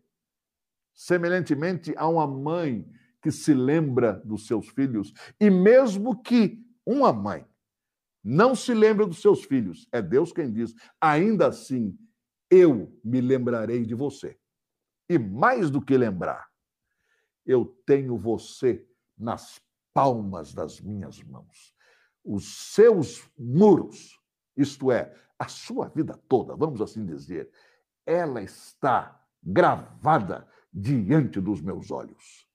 Semelhantemente 0.94 1.94
a 1.98 2.08
uma 2.08 2.28
mãe 2.28 2.88
que 3.22 3.32
se 3.32 3.54
lembra 3.54 4.22
dos 4.24 4.46
seus 4.46 4.70
filhos. 4.70 5.12
E 5.40 5.50
mesmo 5.50 6.22
que 6.22 6.64
uma 6.86 7.12
mãe 7.12 7.46
não 8.24 8.54
se 8.54 8.74
lembre 8.74 9.06
dos 9.06 9.20
seus 9.20 9.44
filhos, 9.44 9.88
é 9.92 10.02
Deus 10.02 10.32
quem 10.32 10.52
diz, 10.52 10.74
ainda 11.02 11.48
assim 11.48 11.98
eu 12.54 13.00
me 13.04 13.20
lembrarei 13.20 13.86
de 13.86 13.96
você. 13.96 14.38
E 15.10 15.18
mais 15.18 15.70
do 15.70 15.82
que 15.82 15.98
lembrar, 15.98 16.48
eu 17.46 17.66
tenho 17.86 18.18
você 18.18 18.88
nas 19.18 19.62
palmas 19.94 20.54
das 20.54 20.80
minhas 20.80 21.22
mãos. 21.24 21.76
Os 22.24 22.74
seus 22.74 23.30
muros, 23.38 24.20
isto 24.56 24.92
é, 24.92 25.14
a 25.38 25.48
sua 25.48 25.90
vida 25.90 26.20
toda, 26.30 26.56
vamos 26.56 26.82
assim 26.82 27.06
dizer, 27.06 27.50
ela 28.06 28.42
está 28.42 29.22
gravada 29.42 30.48
diante 30.72 31.42
dos 31.42 31.62
meus 31.62 31.92
olhos. 31.92 32.48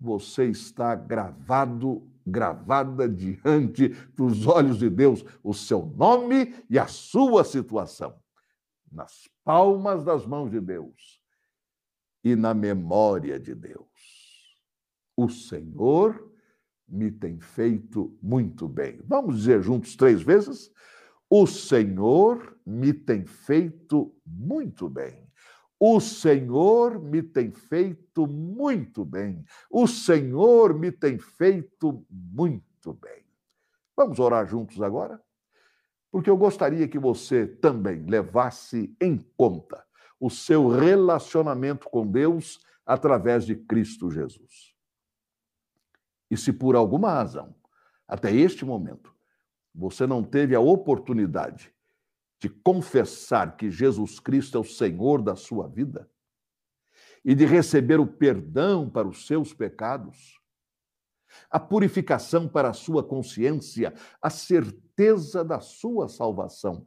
Você 0.00 0.46
está 0.46 0.94
gravado, 0.94 2.10
gravada 2.26 3.08
diante 3.08 3.88
dos 4.14 4.46
olhos 4.46 4.78
de 4.78 4.88
Deus, 4.88 5.24
o 5.42 5.52
seu 5.52 5.84
nome 5.84 6.54
e 6.68 6.78
a 6.78 6.86
sua 6.86 7.44
situação, 7.44 8.18
nas 8.94 9.28
palmas 9.44 10.04
das 10.04 10.24
mãos 10.24 10.50
de 10.50 10.60
Deus 10.60 11.20
e 12.22 12.34
na 12.34 12.54
memória 12.54 13.38
de 13.38 13.54
Deus. 13.54 13.90
O 15.16 15.28
Senhor 15.28 16.32
me 16.88 17.10
tem 17.10 17.38
feito 17.40 18.16
muito 18.22 18.68
bem. 18.68 19.00
Vamos 19.04 19.38
dizer 19.38 19.62
juntos 19.62 19.96
três 19.96 20.22
vezes? 20.22 20.70
O 21.28 21.46
Senhor 21.46 22.58
me 22.64 22.92
tem 22.92 23.26
feito 23.26 24.14
muito 24.24 24.88
bem. 24.88 25.24
O 25.78 26.00
Senhor 26.00 27.00
me 27.00 27.22
tem 27.22 27.50
feito 27.50 28.26
muito 28.26 29.04
bem. 29.04 29.44
O 29.70 29.86
Senhor 29.86 30.78
me 30.78 30.90
tem 30.92 31.18
feito 31.18 32.06
muito 32.08 32.94
bem. 32.94 33.24
Vamos 33.96 34.18
orar 34.18 34.46
juntos 34.46 34.80
agora? 34.80 35.20
Porque 36.14 36.30
eu 36.30 36.36
gostaria 36.36 36.86
que 36.86 36.96
você 36.96 37.44
também 37.44 38.06
levasse 38.06 38.96
em 39.00 39.18
conta 39.36 39.84
o 40.20 40.30
seu 40.30 40.68
relacionamento 40.68 41.90
com 41.90 42.06
Deus 42.06 42.64
através 42.86 43.44
de 43.44 43.56
Cristo 43.56 44.08
Jesus. 44.12 44.76
E 46.30 46.36
se 46.36 46.52
por 46.52 46.76
alguma 46.76 47.10
razão, 47.10 47.52
até 48.06 48.32
este 48.32 48.64
momento, 48.64 49.12
você 49.74 50.06
não 50.06 50.22
teve 50.22 50.54
a 50.54 50.60
oportunidade 50.60 51.74
de 52.38 52.48
confessar 52.48 53.56
que 53.56 53.68
Jesus 53.68 54.20
Cristo 54.20 54.56
é 54.56 54.60
o 54.60 54.64
Senhor 54.64 55.20
da 55.20 55.34
sua 55.34 55.66
vida 55.66 56.08
e 57.24 57.34
de 57.34 57.44
receber 57.44 57.98
o 57.98 58.06
perdão 58.06 58.88
para 58.88 59.08
os 59.08 59.26
seus 59.26 59.52
pecados, 59.52 60.40
a 61.50 61.58
purificação 61.58 62.48
para 62.48 62.70
a 62.70 62.74
sua 62.74 63.02
consciência, 63.02 63.94
a 64.20 64.30
certeza 64.30 65.44
da 65.44 65.60
sua 65.60 66.08
salvação, 66.08 66.84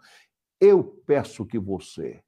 eu 0.59 0.83
peço 1.05 1.45
que 1.45 1.59
você 1.59 2.21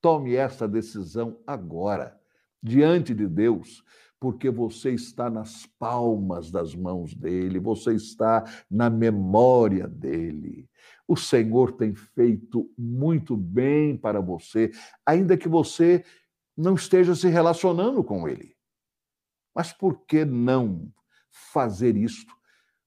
tome 0.00 0.34
essa 0.34 0.68
decisão 0.68 1.40
agora, 1.46 2.20
diante 2.62 3.14
de 3.14 3.26
Deus, 3.26 3.82
porque 4.20 4.50
você 4.50 4.90
está 4.90 5.28
nas 5.28 5.66
palmas 5.78 6.50
das 6.50 6.74
mãos 6.74 7.14
dele, 7.14 7.58
você 7.58 7.94
está 7.94 8.44
na 8.70 8.88
memória 8.88 9.86
dele. 9.86 10.68
O 11.06 11.16
Senhor 11.16 11.72
tem 11.72 11.94
feito 11.94 12.70
muito 12.76 13.36
bem 13.36 13.96
para 13.96 14.20
você, 14.20 14.70
ainda 15.04 15.36
que 15.36 15.48
você 15.48 16.04
não 16.56 16.74
esteja 16.74 17.14
se 17.14 17.28
relacionando 17.28 18.02
com 18.02 18.28
ele. 18.28 18.54
Mas 19.54 19.72
por 19.72 20.04
que 20.06 20.24
não 20.24 20.92
fazer 21.52 21.96
isto? 21.96 22.32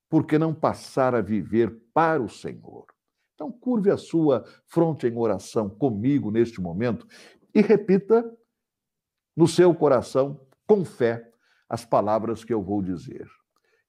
Por 0.10 0.26
que 0.26 0.38
não 0.38 0.54
passar 0.54 1.14
a 1.14 1.22
viver 1.22 1.82
para 1.94 2.22
o 2.22 2.30
Senhor? 2.30 2.86
Então, 3.36 3.52
curve 3.52 3.92
a 3.92 3.98
sua 3.98 4.44
fronte 4.66 5.06
em 5.06 5.16
oração 5.16 5.70
comigo 5.70 6.32
neste 6.32 6.62
momento 6.62 7.06
e 7.54 7.62
repita 7.62 8.26
no 9.36 9.48
seu 9.48 9.76
coração 9.76 10.40
com 10.66 10.84
fé 10.84 11.30
as 11.70 11.86
palavras 11.86 12.44
que 12.44 12.54
eu 12.54 12.64
vou 12.64 12.82
dizer. 12.82 13.28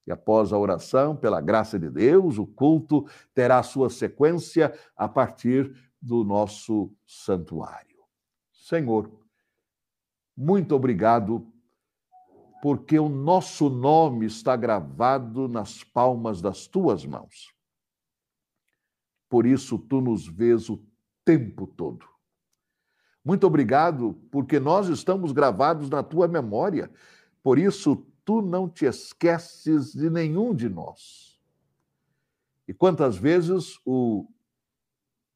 E 0.07 0.13
após 0.13 0.53
a 0.53 0.59
oração, 0.59 1.15
pela 1.15 1.41
graça 1.41 1.79
de 1.79 1.89
Deus, 1.89 2.39
o 2.39 2.47
culto 2.47 3.07
terá 3.35 3.63
sua 3.63 3.89
sequência 3.89 4.75
a 4.97 5.09
partir 5.09 5.73
do 6.01 6.25
nosso 6.25 6.93
santuário. 7.07 7.99
Senhor, 8.53 9.11
muito 10.37 10.75
obrigado, 10.75 11.47
porque 12.61 12.99
o 12.99 13.09
nosso 13.09 13.69
nome 13.69 14.27
está 14.27 14.57
gravado 14.57 15.49
nas 15.49 15.85
palmas 15.85 16.41
das 16.41 16.67
tuas 16.67 17.05
mãos. 17.05 17.55
Por 19.29 19.47
isso, 19.47 19.79
tu 19.79 20.01
nos 20.01 20.27
vês 20.27 20.69
o 20.69 20.83
tempo 21.25 21.67
todo. 21.67 22.07
Muito 23.25 23.47
obrigado, 23.47 24.15
porque 24.31 24.59
nós 24.59 24.89
estamos 24.89 25.33
gravados 25.33 25.91
na 25.91 26.03
tua 26.03 26.27
memória. 26.27 26.91
Por 27.43 27.59
isso, 27.59 28.07
tu 28.25 28.41
não 28.41 28.69
te 28.69 28.87
esqueces 28.87 29.93
de 29.93 30.09
nenhum 30.09 30.55
de 30.55 30.69
nós. 30.69 31.39
E 32.67 32.75
quantas 32.75 33.17
vezes 33.17 33.79
o 33.85 34.27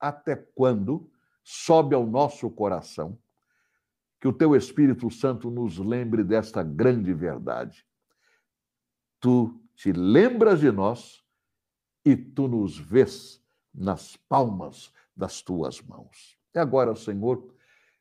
até 0.01 0.35
quando 0.35 1.09
sobe 1.45 1.95
ao 1.95 2.05
nosso 2.05 2.51
coração 2.51 3.16
que 4.23 4.29
o 4.29 4.33
teu 4.33 4.55
Espírito 4.55 5.11
Santo 5.11 5.51
nos 5.51 5.79
lembre 5.79 6.23
desta 6.23 6.62
grande 6.62 7.12
verdade. 7.12 7.85
Tu 9.18 9.53
te 9.75 9.91
lembras 9.91 10.61
de 10.61 10.70
nós 10.70 11.20
e 12.05 12.14
tu 12.14 12.47
nos 12.47 12.79
vês 12.79 13.43
nas 13.75 14.16
palmas 14.29 14.93
das 15.16 15.43
tuas 15.43 15.83
mãos. 15.83 16.39
E 16.55 16.59
agora, 16.61 16.95
Senhor, 16.95 17.53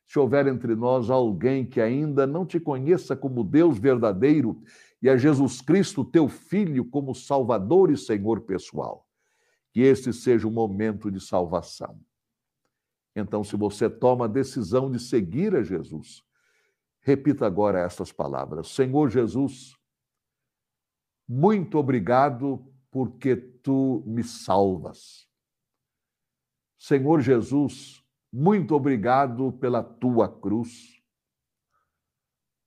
se 0.06 0.16
houver 0.16 0.46
entre 0.46 0.76
nós 0.76 1.10
alguém 1.10 1.66
que 1.66 1.80
ainda 1.80 2.24
não 2.24 2.46
te 2.46 2.60
conheça 2.60 3.16
como 3.16 3.42
Deus 3.42 3.76
verdadeiro 3.76 4.62
e 5.02 5.08
a 5.08 5.16
Jesus 5.16 5.60
Cristo, 5.60 6.04
teu 6.04 6.28
Filho, 6.28 6.84
como 6.84 7.16
Salvador 7.16 7.90
e 7.90 7.96
Senhor 7.96 8.42
pessoal, 8.42 9.08
que 9.72 9.80
este 9.80 10.12
seja 10.12 10.46
o 10.46 10.52
momento 10.52 11.10
de 11.10 11.18
salvação. 11.18 11.98
Então, 13.14 13.44
se 13.44 13.56
você 13.56 13.90
toma 13.90 14.24
a 14.24 14.28
decisão 14.28 14.90
de 14.90 14.98
seguir 14.98 15.54
a 15.54 15.62
Jesus, 15.62 16.22
repita 17.00 17.46
agora 17.46 17.80
estas 17.80 18.10
palavras: 18.10 18.68
Senhor 18.68 19.10
Jesus, 19.10 19.76
muito 21.28 21.78
obrigado 21.78 22.66
porque 22.90 23.36
tu 23.36 24.02
me 24.06 24.22
salvas. 24.22 25.28
Senhor 26.78 27.20
Jesus, 27.20 28.02
muito 28.32 28.74
obrigado 28.74 29.52
pela 29.52 29.82
tua 29.82 30.28
cruz. 30.28 31.00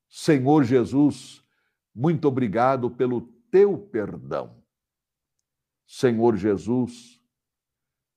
Senhor 0.08 0.64
Jesus, 0.64 1.44
muito 1.94 2.28
obrigado 2.28 2.90
pelo 2.90 3.22
teu 3.52 3.78
perdão. 3.78 4.64
Senhor 5.86 6.36
Jesus, 6.36 7.22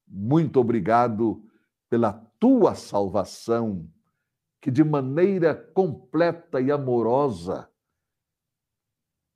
muito 0.07 0.61
obrigado 0.61 1.48
pela 1.89 2.13
tua 2.13 2.75
salvação, 2.75 3.89
que 4.61 4.71
de 4.71 4.85
maneira 4.85 5.55
completa 5.55 6.61
e 6.61 6.71
amorosa 6.71 7.71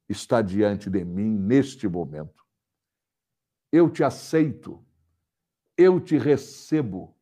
está 0.09 0.43
diante 0.43 0.91
de 0.91 1.05
mim 1.05 1.39
neste 1.39 1.89
momento. 1.89 2.45
Eu 3.71 3.89
te 3.89 4.05
aceito, 4.05 4.85
eu 5.77 5.99
te 6.01 6.19
recebo 6.19 7.17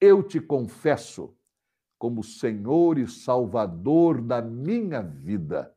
eu 0.00 0.22
te 0.22 0.40
confesso 0.40 1.36
como 1.98 2.22
Senhor 2.22 2.98
e 2.98 3.08
Salvador 3.08 4.22
da 4.22 4.40
minha 4.40 5.02
vida. 5.02 5.74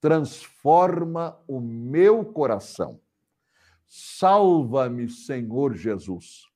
Transforma 0.00 1.36
o 1.48 1.60
meu 1.60 2.24
coração. 2.24 3.00
Salva-me, 3.86 5.08
Senhor 5.08 5.74
Jesus. 5.74 6.46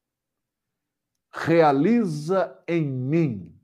Realiza 1.32 2.62
em 2.68 2.86
mim 2.86 3.58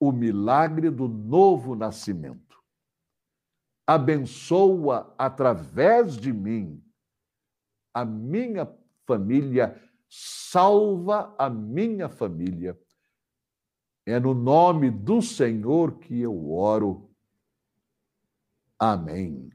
o 0.00 0.10
milagre 0.10 0.90
do 0.90 1.08
novo 1.08 1.74
nascimento. 1.74 2.58
Abençoa 3.86 5.14
através 5.16 6.16
de 6.16 6.32
mim 6.32 6.82
a 7.92 8.04
minha 8.04 8.66
família 9.06 9.80
salva 10.08 11.34
a 11.38 11.50
minha 11.50 12.08
família. 12.08 12.78
É 14.06 14.20
no 14.20 14.34
nome 14.34 14.90
do 14.90 15.20
Senhor 15.22 15.98
que 15.98 16.20
eu 16.20 16.52
oro. 16.52 17.10
Amém. 18.78 19.50